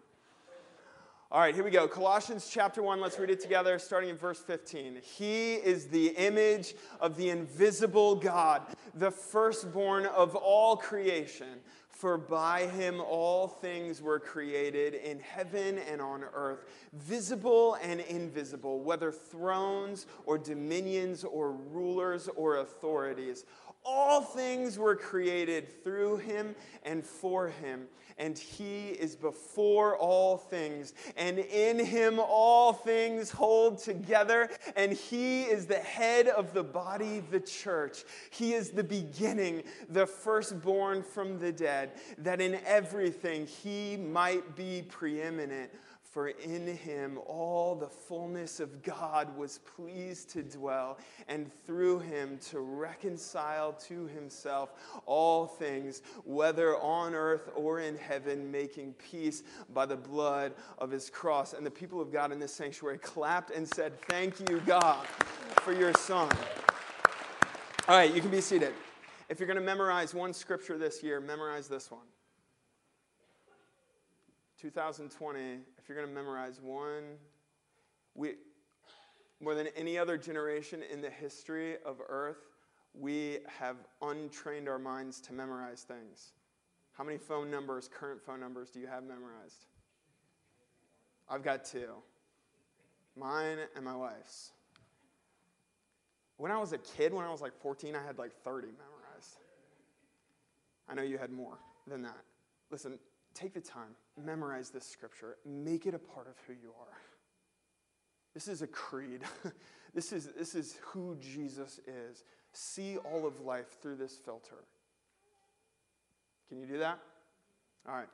All 1.33 1.41
right, 1.41 1.53
here 1.53 1.65
we 1.65 1.73
go. 1.73 1.89
Colossians 1.89 2.49
chapter 2.49 2.85
1, 2.85 3.01
let's 3.01 3.19
read 3.19 3.31
it 3.31 3.41
together, 3.41 3.81
starting 3.81 4.11
in 4.11 4.17
verse 4.17 4.39
15. 4.39 5.01
He 5.03 5.55
is 5.55 5.89
the 5.89 6.11
image 6.11 6.75
of 7.01 7.17
the 7.17 7.31
invisible 7.31 8.15
God, 8.15 8.63
the 8.95 9.11
firstborn 9.11 10.07
of 10.07 10.37
all 10.37 10.77
creation. 10.77 11.59
For 11.89 12.17
by 12.17 12.67
him 12.67 13.01
all 13.01 13.49
things 13.49 14.01
were 14.01 14.21
created 14.21 14.95
in 14.95 15.19
heaven 15.19 15.79
and 15.91 16.01
on 16.01 16.23
earth, 16.33 16.67
visible 16.93 17.77
and 17.83 18.01
invisible, 18.03 18.81
whether 18.81 19.11
thrones 19.11 20.07
or 20.27 20.39
dominions 20.39 21.25
or 21.25 21.51
rulers 21.51 22.29
or 22.37 22.59
authorities. 22.59 23.47
All 23.87 24.21
things 24.21 24.79
were 24.79 24.97
created 24.97 25.83
through 25.85 26.19
him 26.19 26.55
and 26.83 27.05
for 27.05 27.49
him 27.49 27.87
and 28.19 28.39
he 28.39 28.89
is 28.89 29.15
before 29.15 29.97
all 29.97 30.39
things, 30.39 30.95
and 31.17 31.39
in 31.39 31.79
him 31.79 32.19
all 32.19 32.73
things 32.73 33.31
hold 33.31 33.79
together, 33.79 34.49
and 34.75 34.93
he 34.93 35.43
is 35.43 35.67
the 35.67 35.79
head 35.79 36.29
of 36.29 36.55
the 36.55 36.65
body, 36.65 37.23
the 37.31 37.41
church. 37.41 38.05
He 38.31 38.55
is 38.55 38.71
the 38.71 38.85
beginning, 38.85 39.65
the 39.91 40.07
firstborn 40.07 41.03
from 41.03 41.39
the 41.39 41.53
dead, 41.53 41.93
that 42.19 42.41
in 42.41 42.59
everything 42.65 43.47
he 43.47 43.97
might 43.97 44.57
be 44.57 44.83
preeminent. 44.89 45.71
For 46.17 46.29
in 46.29 46.67
him 46.67 47.19
all 47.27 47.75
the 47.75 47.91
fullness 47.91 48.59
of 48.59 48.83
God 48.83 49.37
was 49.37 49.59
pleased 49.59 50.31
to 50.31 50.43
dwell, 50.43 50.97
and 51.29 51.51
through 51.67 51.99
him 51.99 52.39
to 52.49 52.61
reconcile 52.61 53.75
to 53.87 54.07
himself 54.07 54.71
all 55.05 55.47
things, 55.47 56.01
whether 56.25 56.79
on 56.79 57.15
earth 57.15 57.51
or 57.55 57.81
in 57.81 57.99
heaven, 57.99 58.51
making 58.51 58.95
peace 58.95 59.43
by 59.75 59.85
the 59.85 59.97
blood 59.99 60.55
of 60.79 60.91
his 60.91 61.11
cross. 61.11 61.53
And 61.53 61.67
the 61.67 61.71
people 61.71 62.01
of 62.01 62.11
God 62.11 62.33
in 62.33 62.39
this 62.39 62.55
sanctuary 62.55 62.97
clapped 62.97 63.51
and 63.51 63.69
said, 63.69 64.01
Thank 64.09 64.41
you, 64.49 64.63
God, 64.65 65.07
for 65.61 65.75
your 65.75 65.93
son. 65.93 66.31
All 67.89 67.99
right, 67.99 68.15
you 68.15 68.23
can 68.23 68.31
be 68.31 68.41
seated. 68.41 68.73
If 69.29 69.39
you're 69.39 69.47
going 69.47 69.59
to 69.59 69.63
memorize 69.63 70.15
one 70.15 70.33
scripture 70.33 70.79
this 70.79 71.03
year, 71.03 71.21
memorize 71.21 71.69
this 71.69 71.91
one. 71.91 72.07
2020, 74.71 75.41
if 75.79 75.89
you're 75.89 75.97
going 75.97 76.09
to 76.09 76.13
memorize 76.13 76.61
one, 76.61 77.19
we, 78.17 78.35
more 79.41 79.55
than 79.55 79.69
any 79.77 79.97
other 79.97 80.19
generation 80.19 80.83
in 80.93 81.01
the 81.01 81.09
history 81.09 81.77
of 81.85 82.01
Earth, 82.09 82.49
we 82.93 83.39
have 83.61 83.77
untrained 84.03 84.69
our 84.69 84.79
minds 84.81 85.21
to 85.21 85.33
memorize 85.33 85.83
things. 85.83 86.33
How 86.99 87.05
many 87.05 87.17
phone 87.17 87.49
numbers, 87.49 87.89
current 87.89 88.21
phone 88.21 88.41
numbers, 88.41 88.71
do 88.71 88.81
you 88.81 88.89
have 88.89 89.05
memorized? 89.05 89.67
I've 91.29 91.45
got 91.45 91.65
two 91.65 91.91
mine 93.17 93.59
and 93.77 93.85
my 93.85 93.95
wife's. 93.95 94.51
When 96.39 96.51
I 96.51 96.59
was 96.59 96.73
a 96.73 96.79
kid, 96.79 97.15
when 97.15 97.25
I 97.25 97.31
was 97.31 97.41
like 97.41 97.55
14, 97.63 97.95
I 97.95 98.05
had 98.05 98.19
like 98.19 98.33
30 98.43 98.67
memorized. 98.67 99.39
I 100.89 100.95
know 100.95 101.03
you 101.03 101.19
had 101.19 101.31
more 101.31 101.57
than 101.87 102.03
that. 102.03 102.21
Listen, 102.71 102.99
take 103.37 103.55
the 103.55 103.61
time, 103.61 103.95
memorize 104.23 104.71
this 104.71 104.87
scripture, 104.87 105.37
make 105.45 105.87
it 105.87 105.95
a 105.95 105.99
part 105.99 106.27
of 106.27 106.35
who 106.47 106.55
you 106.55 106.71
are. 106.81 106.97
This 108.35 108.49
is 108.49 108.63
a 108.63 108.67
creed. 108.67 109.21
this, 109.95 110.13
is, 110.13 110.31
this 110.39 110.55
is 110.55 110.79
who 110.83 111.17
Jesus 111.21 111.81
is. 111.87 112.25
See 112.53 112.97
all 112.99 113.27
of 113.27 113.41
life 113.41 113.81
through 113.81 113.97
this 113.97 114.17
filter. 114.17 114.65
Can 116.49 116.59
you 116.59 116.67
do 116.67 116.79
that? 116.79 116.99
All 117.89 117.95
right. 117.95 118.09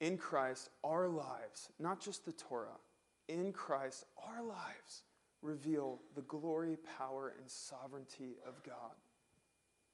In 0.00 0.16
Christ, 0.16 0.70
our 0.82 1.08
lives, 1.08 1.70
not 1.78 2.00
just 2.00 2.24
the 2.24 2.32
Torah, 2.32 2.78
in 3.28 3.52
Christ, 3.52 4.04
our 4.26 4.42
lives 4.42 5.04
reveal 5.42 6.00
the 6.14 6.22
glory, 6.22 6.76
power, 6.98 7.34
and 7.38 7.48
sovereignty 7.48 8.36
of 8.46 8.62
God. 8.62 8.96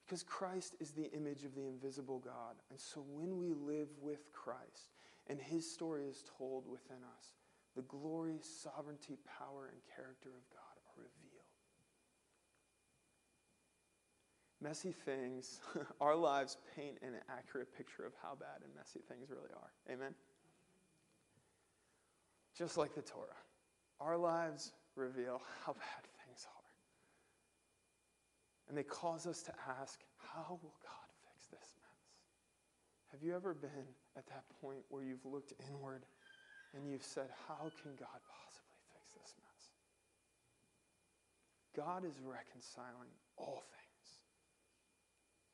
Because 0.09 0.23
Christ 0.23 0.75
is 0.81 0.93
the 0.93 1.13
image 1.13 1.45
of 1.45 1.55
the 1.55 1.67
invisible 1.67 2.19
God. 2.19 2.57
And 2.71 2.81
so 2.81 3.05
when 3.13 3.37
we 3.37 3.53
live 3.53 3.89
with 4.01 4.33
Christ 4.33 4.89
and 5.27 5.39
his 5.39 5.71
story 5.71 6.05
is 6.05 6.25
told 6.39 6.67
within 6.67 6.97
us, 7.19 7.35
the 7.77 7.83
glory, 7.83 8.39
sovereignty, 8.41 9.19
power, 9.39 9.69
and 9.71 9.77
character 9.95 10.31
of 10.31 10.49
God 10.51 10.79
are 10.89 11.03
revealed. 11.03 11.45
Messy 14.63 14.93
things, 14.93 15.61
our 16.01 16.17
lives 16.17 16.57
paint 16.75 16.97
an 17.03 17.13
accurate 17.29 17.77
picture 17.77 18.07
of 18.07 18.15
how 18.23 18.35
bad 18.35 18.65
and 18.65 18.75
messy 18.75 19.01
things 19.11 19.29
really 19.29 19.53
are. 19.55 19.93
Amen? 19.93 20.15
Just 22.57 22.79
like 22.79 22.95
the 22.95 23.03
Torah, 23.03 23.27
our 24.01 24.17
lives 24.17 24.73
reveal 24.97 25.43
how 25.67 25.75
bad 25.75 26.09
and 28.69 28.77
they 28.77 28.83
cause 28.83 29.27
us 29.27 29.43
to 29.43 29.53
ask, 29.81 30.01
how 30.19 30.59
will 30.63 30.77
God 30.85 31.09
fix 31.25 31.47
this 31.51 31.73
mess? 31.81 32.01
Have 33.13 33.23
you 33.23 33.35
ever 33.35 33.55
been 33.55 33.89
at 34.17 34.27
that 34.29 34.45
point 34.61 34.85
where 34.89 35.03
you've 35.03 35.25
looked 35.25 35.55
inward 35.69 36.05
and 36.75 36.87
you've 36.87 37.05
said, 37.05 37.29
how 37.49 37.73
can 37.81 37.97
God 37.97 38.21
possibly 38.29 38.81
fix 38.93 39.13
this 39.17 39.35
mess? 39.41 39.73
God 41.75 42.05
is 42.05 42.21
reconciling 42.21 43.13
all 43.37 43.63
things, 43.73 44.21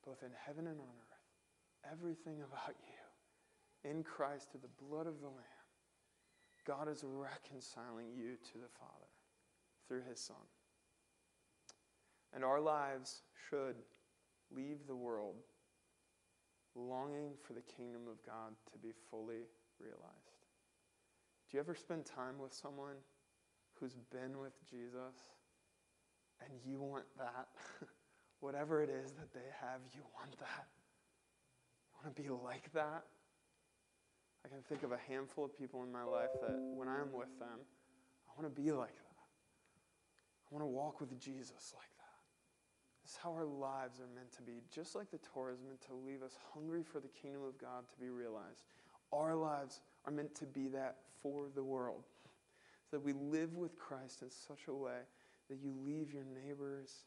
both 0.04 0.22
in 0.22 0.34
heaven 0.46 0.66
and 0.66 0.80
on 0.80 0.96
earth, 0.98 1.92
everything 1.92 2.42
about 2.42 2.74
you. 2.82 3.90
In 3.90 4.02
Christ, 4.02 4.50
through 4.50 4.62
the 4.62 4.84
blood 4.84 5.06
of 5.06 5.20
the 5.20 5.28
Lamb, 5.28 5.68
God 6.66 6.88
is 6.88 7.04
reconciling 7.04 8.08
you 8.16 8.36
to 8.52 8.58
the 8.58 8.72
Father 8.80 9.12
through 9.86 10.02
his 10.08 10.18
Son. 10.18 10.36
And 12.34 12.44
our 12.44 12.60
lives 12.60 13.22
should 13.48 13.76
leave 14.50 14.86
the 14.86 14.96
world 14.96 15.36
longing 16.74 17.32
for 17.46 17.52
the 17.52 17.62
kingdom 17.62 18.02
of 18.10 18.24
God 18.26 18.54
to 18.72 18.78
be 18.78 18.92
fully 19.10 19.46
realized. 19.78 20.42
Do 21.48 21.56
you 21.56 21.60
ever 21.60 21.74
spend 21.74 22.04
time 22.04 22.38
with 22.40 22.52
someone 22.52 22.96
who's 23.78 23.94
been 24.10 24.38
with 24.38 24.52
Jesus 24.68 25.30
and 26.40 26.50
you 26.64 26.80
want 26.80 27.04
that? 27.18 27.48
Whatever 28.40 28.82
it 28.82 28.90
is 28.90 29.12
that 29.12 29.32
they 29.32 29.48
have, 29.60 29.80
you 29.94 30.02
want 30.18 30.36
that. 30.38 30.66
You 31.86 32.02
want 32.02 32.16
to 32.16 32.22
be 32.22 32.28
like 32.28 32.72
that? 32.74 33.04
I 34.44 34.48
can 34.48 34.58
think 34.68 34.82
of 34.82 34.92
a 34.92 34.98
handful 35.08 35.44
of 35.44 35.56
people 35.56 35.82
in 35.84 35.92
my 35.92 36.02
life 36.02 36.34
that 36.42 36.58
when 36.74 36.88
I'm 36.88 37.12
with 37.12 37.38
them, 37.38 37.64
I 38.28 38.42
want 38.42 38.54
to 38.54 38.60
be 38.60 38.72
like 38.72 38.94
that. 38.94 39.24
I 40.44 40.54
want 40.54 40.62
to 40.62 40.66
walk 40.66 41.00
with 41.00 41.18
Jesus 41.18 41.72
like 41.74 41.93
is 43.04 43.18
how 43.22 43.30
our 43.32 43.44
lives 43.44 44.00
are 44.00 44.14
meant 44.14 44.32
to 44.36 44.42
be. 44.42 44.62
Just 44.74 44.94
like 44.94 45.10
the 45.10 45.18
Torah 45.18 45.52
is 45.52 45.60
meant 45.60 45.80
to 45.82 45.94
leave 45.94 46.22
us 46.22 46.38
hungry 46.54 46.82
for 46.82 47.00
the 47.00 47.08
kingdom 47.08 47.42
of 47.42 47.58
God 47.58 47.88
to 47.92 47.98
be 48.00 48.08
realized, 48.08 48.64
our 49.12 49.34
lives 49.34 49.80
are 50.06 50.12
meant 50.12 50.34
to 50.36 50.46
be 50.46 50.68
that 50.68 50.96
for 51.22 51.46
the 51.54 51.62
world. 51.62 52.04
So 52.90 52.96
that 52.96 53.04
we 53.04 53.12
live 53.12 53.56
with 53.56 53.78
Christ 53.78 54.22
in 54.22 54.30
such 54.30 54.68
a 54.68 54.74
way 54.74 55.00
that 55.48 55.58
you 55.62 55.72
leave 55.84 56.12
your 56.12 56.24
neighbors, 56.24 57.04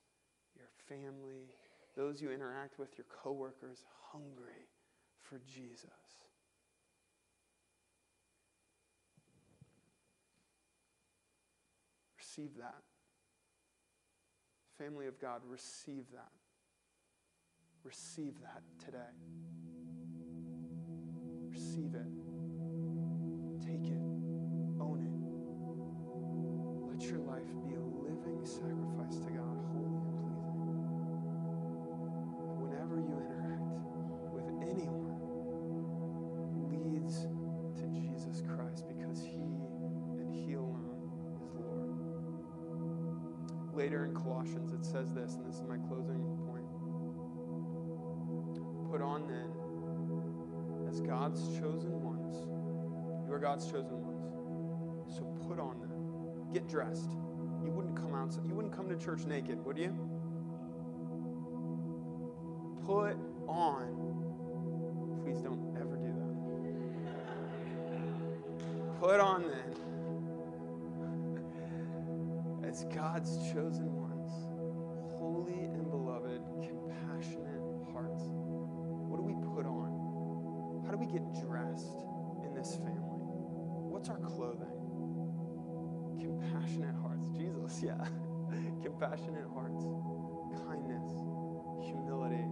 your 0.56 0.68
family, 0.88 1.50
those 1.96 2.22
you 2.22 2.32
interact 2.32 2.78
with, 2.78 2.98
your 2.98 3.06
coworkers, 3.24 3.84
hungry 4.12 4.68
for 5.20 5.40
Jesus. 5.48 5.90
Receive 12.20 12.56
that. 12.58 12.87
Family 14.78 15.08
of 15.08 15.20
God, 15.20 15.42
receive 15.50 16.06
that. 16.14 16.30
Receive 17.84 18.34
that 18.42 18.62
today. 18.84 18.98
Receive 21.50 21.96
it. 21.96 22.06
Take 23.66 23.88
it. 23.88 24.04
Own 24.80 25.02
it. 25.02 25.18
Let 26.92 27.10
your 27.10 27.20
life 27.20 27.48
be 27.66 27.74
a 27.74 27.80
living 27.80 28.46
sacrifice 28.46 29.18
to 29.26 29.32
God, 29.32 29.47
Later 43.78 44.06
in 44.06 44.14
Colossians, 44.16 44.74
it 44.74 44.84
says 44.84 45.14
this, 45.14 45.36
and 45.36 45.46
this 45.48 45.58
is 45.58 45.64
my 45.70 45.78
closing 45.78 46.20
point. 46.48 46.66
Put 48.92 49.04
on 49.04 49.28
then, 49.28 49.52
as 50.90 51.00
God's 51.00 51.48
chosen 51.60 52.02
ones, 52.02 52.48
you 53.28 53.32
are 53.32 53.38
God's 53.38 53.72
chosen 53.72 54.02
ones. 54.02 54.26
So 55.16 55.26
put 55.48 55.60
on 55.60 55.80
them. 55.80 55.92
Get 56.52 56.68
dressed. 56.68 57.12
You 57.64 57.70
wouldn't 57.70 57.96
come 57.96 58.16
out, 58.16 58.36
you 58.48 58.56
wouldn't 58.56 58.76
come 58.76 58.90
to 58.90 58.98
church 58.98 59.28
naked, 59.28 59.64
would 59.64 59.78
you? 59.78 59.96
Put 62.84 63.16
on. 63.48 63.94
Please 65.24 65.40
don't 65.40 65.78
ever 65.80 65.98
do 65.98 66.16
that. 66.18 66.36
Put 69.00 69.20
on 69.20 69.44
then, 69.44 69.76
God's 73.18 73.52
chosen 73.52 73.90
ones, 73.98 74.30
holy 75.18 75.66
and 75.74 75.90
beloved, 75.90 76.38
compassionate 76.62 77.66
hearts. 77.90 78.30
What 79.10 79.18
do 79.18 79.26
we 79.26 79.34
put 79.58 79.66
on? 79.66 80.86
How 80.86 80.94
do 80.94 81.02
we 81.02 81.10
get 81.10 81.26
dressed 81.42 82.06
in 82.46 82.54
this 82.54 82.78
family? 82.78 83.26
What's 83.90 84.14
our 84.14 84.22
clothing? 84.22 84.70
Compassionate 86.22 86.94
hearts. 87.02 87.26
Jesus, 87.34 87.82
yeah. 87.90 87.98
Compassionate 88.86 89.50
hearts, 89.50 89.82
kindness, 90.70 91.10
humility, 91.90 92.46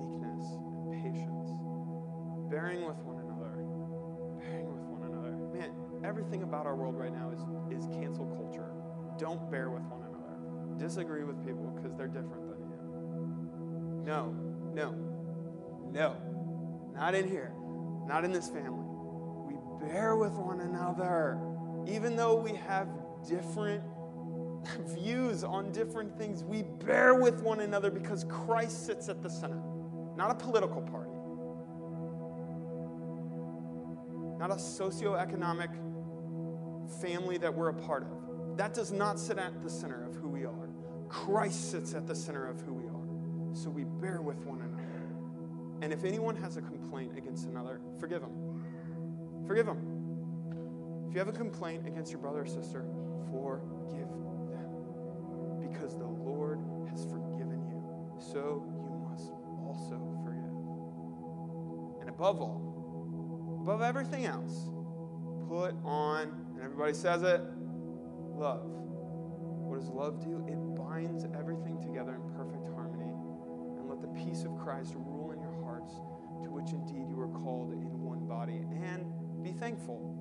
meekness, 0.00 0.48
and 0.64 0.96
patience. 0.96 1.52
Bearing 2.48 2.88
with 2.88 2.96
one 3.04 3.20
another. 3.20 3.52
Bearing 4.40 4.72
with 4.72 4.88
one 4.88 5.04
another. 5.12 5.36
Man, 5.52 5.76
everything 6.08 6.40
about 6.40 6.64
our 6.64 6.74
world 6.74 6.96
right 6.96 7.12
now 7.12 7.28
Don't 9.20 9.50
bear 9.50 9.68
with 9.68 9.82
one 9.82 10.00
another. 10.00 10.78
Disagree 10.78 11.24
with 11.24 11.44
people 11.44 11.66
because 11.76 11.94
they're 11.94 12.08
different 12.08 12.48
than 12.48 12.58
you. 12.70 14.02
No, 14.06 14.34
no, 14.72 14.94
no. 15.92 16.16
Not 16.94 17.14
in 17.14 17.28
here. 17.28 17.52
Not 18.06 18.24
in 18.24 18.32
this 18.32 18.48
family. 18.48 18.86
We 19.46 19.86
bear 19.86 20.16
with 20.16 20.32
one 20.32 20.60
another. 20.60 21.38
Even 21.86 22.16
though 22.16 22.34
we 22.34 22.54
have 22.54 22.88
different 23.28 23.82
views 24.86 25.44
on 25.44 25.70
different 25.70 26.16
things, 26.16 26.42
we 26.42 26.62
bear 26.62 27.14
with 27.14 27.42
one 27.42 27.60
another 27.60 27.90
because 27.90 28.24
Christ 28.24 28.86
sits 28.86 29.10
at 29.10 29.20
the 29.20 29.28
center, 29.28 29.60
not 30.16 30.30
a 30.30 30.34
political 30.34 30.80
party, 30.80 31.10
not 34.38 34.50
a 34.50 34.54
socioeconomic 34.54 35.68
family 37.02 37.36
that 37.36 37.54
we're 37.54 37.68
a 37.68 37.74
part 37.74 38.04
of. 38.04 38.19
That 38.60 38.74
does 38.74 38.92
not 38.92 39.18
sit 39.18 39.38
at 39.38 39.62
the 39.62 39.70
center 39.70 40.04
of 40.04 40.16
who 40.16 40.28
we 40.28 40.44
are. 40.44 40.68
Christ 41.08 41.70
sits 41.70 41.94
at 41.94 42.06
the 42.06 42.14
center 42.14 42.46
of 42.46 42.60
who 42.60 42.74
we 42.74 42.84
are. 42.84 43.56
So 43.56 43.70
we 43.70 43.84
bear 43.84 44.20
with 44.20 44.44
one 44.44 44.60
another. 44.60 45.08
And 45.80 45.94
if 45.94 46.04
anyone 46.04 46.36
has 46.36 46.58
a 46.58 46.60
complaint 46.60 47.16
against 47.16 47.46
another, 47.46 47.80
forgive 47.98 48.20
them. 48.20 49.46
Forgive 49.46 49.64
them. 49.64 49.78
If 51.08 51.14
you 51.14 51.20
have 51.20 51.28
a 51.28 51.32
complaint 51.32 51.86
against 51.86 52.12
your 52.12 52.20
brother 52.20 52.42
or 52.42 52.46
sister, 52.46 52.84
forgive 53.30 54.10
them. 54.10 55.62
Because 55.72 55.96
the 55.96 56.04
Lord 56.04 56.60
has 56.90 57.06
forgiven 57.06 57.64
you. 57.66 57.82
So 58.20 58.62
you 58.84 59.08
must 59.10 59.32
also 59.64 59.98
forgive. 60.22 62.02
And 62.02 62.10
above 62.10 62.42
all, 62.42 63.58
above 63.62 63.80
everything 63.80 64.26
else, 64.26 64.68
put 65.48 65.74
on, 65.82 66.28
and 66.56 66.62
everybody 66.62 66.92
says 66.92 67.22
it, 67.22 67.40
love. 68.40 68.64
What 68.64 69.78
does 69.78 69.90
love 69.90 70.24
do? 70.24 70.42
It 70.48 70.56
binds 70.74 71.26
everything 71.38 71.78
together 71.78 72.16
in 72.16 72.24
perfect 72.32 72.66
harmony. 72.74 73.12
And 73.76 73.84
let 73.86 74.00
the 74.00 74.08
peace 74.24 74.44
of 74.44 74.56
Christ 74.56 74.94
rule 74.96 75.32
in 75.36 75.40
your 75.40 75.52
hearts, 75.62 75.92
to 76.42 76.48
which 76.48 76.72
indeed 76.72 77.04
you 77.12 77.20
are 77.20 77.28
called 77.28 77.72
in 77.72 78.00
one 78.00 78.26
body. 78.26 78.64
And 78.82 79.04
be 79.44 79.52
thankful. 79.52 80.16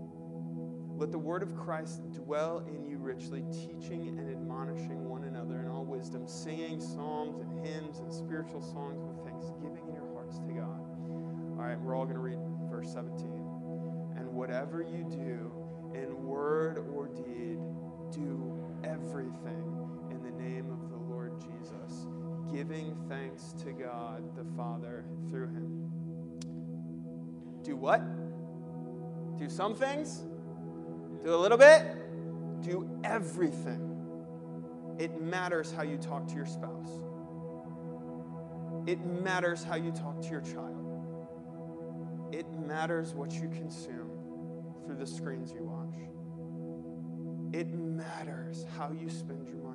Let 0.99 1.13
the 1.13 1.17
word 1.17 1.43
of 1.43 1.55
Christ 1.55 2.11
dwell 2.11 2.67
in 2.67 2.83
you 2.85 2.97
richly, 2.97 3.45
teaching 3.53 4.19
and 4.19 4.29
admonishing 4.29 5.07
one 5.07 5.23
another 5.23 5.61
in 5.61 5.69
all 5.69 5.85
wisdom, 5.85 6.27
singing 6.27 6.81
psalms 6.81 7.39
and 7.39 7.65
hymns 7.65 7.99
and 7.99 8.13
spiritual 8.13 8.61
songs 8.61 8.99
with 8.99 9.23
thanksgiving 9.23 9.87
in 9.87 9.95
your 9.95 10.11
hearts 10.13 10.39
to 10.39 10.51
God. 10.51 10.83
All 11.55 11.63
right, 11.63 11.79
we're 11.79 11.95
all 11.95 12.03
going 12.03 12.19
to 12.19 12.21
read 12.21 12.39
verse 12.69 12.91
17. 12.91 13.31
And 14.19 14.27
whatever 14.27 14.83
you 14.83 15.07
do, 15.07 15.51
in 15.93 16.23
word 16.23 16.83
or 16.93 17.07
deed, 17.07 17.59
do 18.11 18.57
everything 18.83 19.87
in 20.11 20.21
the 20.23 20.31
name 20.31 20.69
of 20.71 20.89
the 20.89 20.97
Lord 20.97 21.33
Jesus, 21.39 22.07
giving 22.51 22.95
thanks 23.07 23.53
to 23.63 23.71
God 23.71 24.35
the 24.35 24.45
Father 24.55 25.05
through 25.29 25.47
him. 25.47 25.91
Do 27.63 27.75
what? 27.75 28.01
Do 29.37 29.49
some 29.49 29.75
things? 29.75 30.25
Do 31.23 31.33
a 31.33 31.37
little 31.37 31.57
bit? 31.57 31.83
Do 32.61 32.89
everything. 33.03 33.85
It 34.97 35.21
matters 35.21 35.71
how 35.71 35.83
you 35.83 35.97
talk 35.97 36.27
to 36.27 36.35
your 36.35 36.45
spouse. 36.45 36.91
It 38.85 39.05
matters 39.05 39.63
how 39.63 39.75
you 39.75 39.91
talk 39.91 40.21
to 40.21 40.29
your 40.29 40.41
child. 40.41 40.75
It 42.31 42.45
matters 42.53 43.13
what 43.13 43.31
you 43.33 43.49
consume 43.49 44.11
through 44.85 44.97
the 44.97 45.07
screens 45.07 45.51
you 45.51 45.63
watch. 45.63 46.08
It 47.51 47.73
matters 47.73 48.65
how 48.77 48.91
you 48.91 49.09
spend 49.09 49.47
your 49.47 49.57
money. 49.63 49.68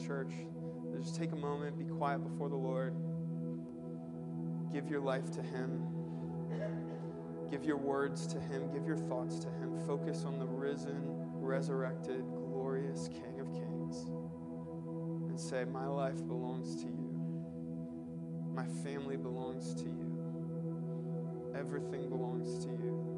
Church? 0.00 0.32
Just 0.98 1.16
take 1.16 1.32
a 1.32 1.36
moment, 1.36 1.78
be 1.78 1.84
quiet 1.84 2.18
before 2.18 2.48
the 2.48 2.56
Lord. 2.56 2.94
Give 4.72 4.88
your 4.88 5.00
life 5.00 5.30
to 5.32 5.42
Him. 5.42 5.82
Give 7.50 7.64
your 7.64 7.76
words 7.76 8.26
to 8.28 8.40
Him. 8.40 8.72
Give 8.72 8.86
your 8.86 8.96
thoughts 8.96 9.38
to 9.40 9.48
Him. 9.48 9.78
Focus 9.86 10.24
on 10.24 10.38
the 10.38 10.46
risen, 10.46 11.02
resurrected, 11.34 12.24
glorious 12.32 13.08
King 13.08 13.40
of 13.40 13.52
Kings. 13.52 14.06
And 15.28 15.38
say, 15.38 15.64
My 15.64 15.86
life 15.86 16.26
belongs 16.26 16.76
to 16.82 16.86
you. 16.86 17.12
My 18.54 18.66
family 18.82 19.16
belongs 19.16 19.74
to 19.74 19.84
you. 19.84 21.52
Everything 21.54 22.08
belongs 22.08 22.64
to 22.64 22.70
you. 22.70 23.11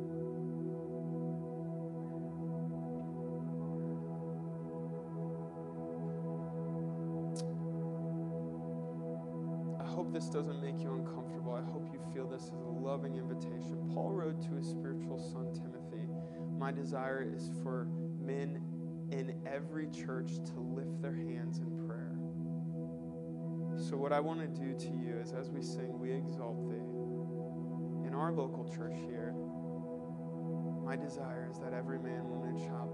This 10.14 10.26
doesn't 10.26 10.62
make 10.62 10.80
you 10.80 10.94
uncomfortable. 10.94 11.54
I 11.54 11.72
hope 11.72 11.88
you 11.92 11.98
feel 12.14 12.28
this 12.28 12.44
as 12.44 12.62
a 12.62 12.70
loving 12.70 13.16
invitation. 13.16 13.90
Paul 13.92 14.12
wrote 14.12 14.40
to 14.42 14.54
his 14.54 14.68
spiritual 14.68 15.18
son, 15.18 15.52
Timothy 15.52 16.08
My 16.56 16.70
desire 16.70 17.28
is 17.34 17.50
for 17.64 17.88
men 18.22 18.62
in 19.10 19.34
every 19.44 19.88
church 19.88 20.36
to 20.54 20.60
lift 20.60 21.02
their 21.02 21.14
hands 21.14 21.58
in 21.58 21.66
prayer. 21.84 22.14
So, 23.76 23.96
what 23.96 24.12
I 24.12 24.20
want 24.20 24.38
to 24.38 24.46
do 24.46 24.72
to 24.78 24.88
you 24.88 25.18
is 25.20 25.32
as 25.32 25.50
we 25.50 25.60
sing, 25.60 25.98
We 25.98 26.12
Exalt 26.12 26.70
Thee, 26.70 28.06
in 28.06 28.14
our 28.14 28.30
local 28.30 28.64
church 28.64 28.94
here, 29.08 29.34
my 30.84 30.94
desire 30.94 31.48
is 31.50 31.58
that 31.58 31.72
every 31.72 31.98
man, 31.98 32.28
woman, 32.28 32.54
and 32.54 32.58
child 32.60 32.93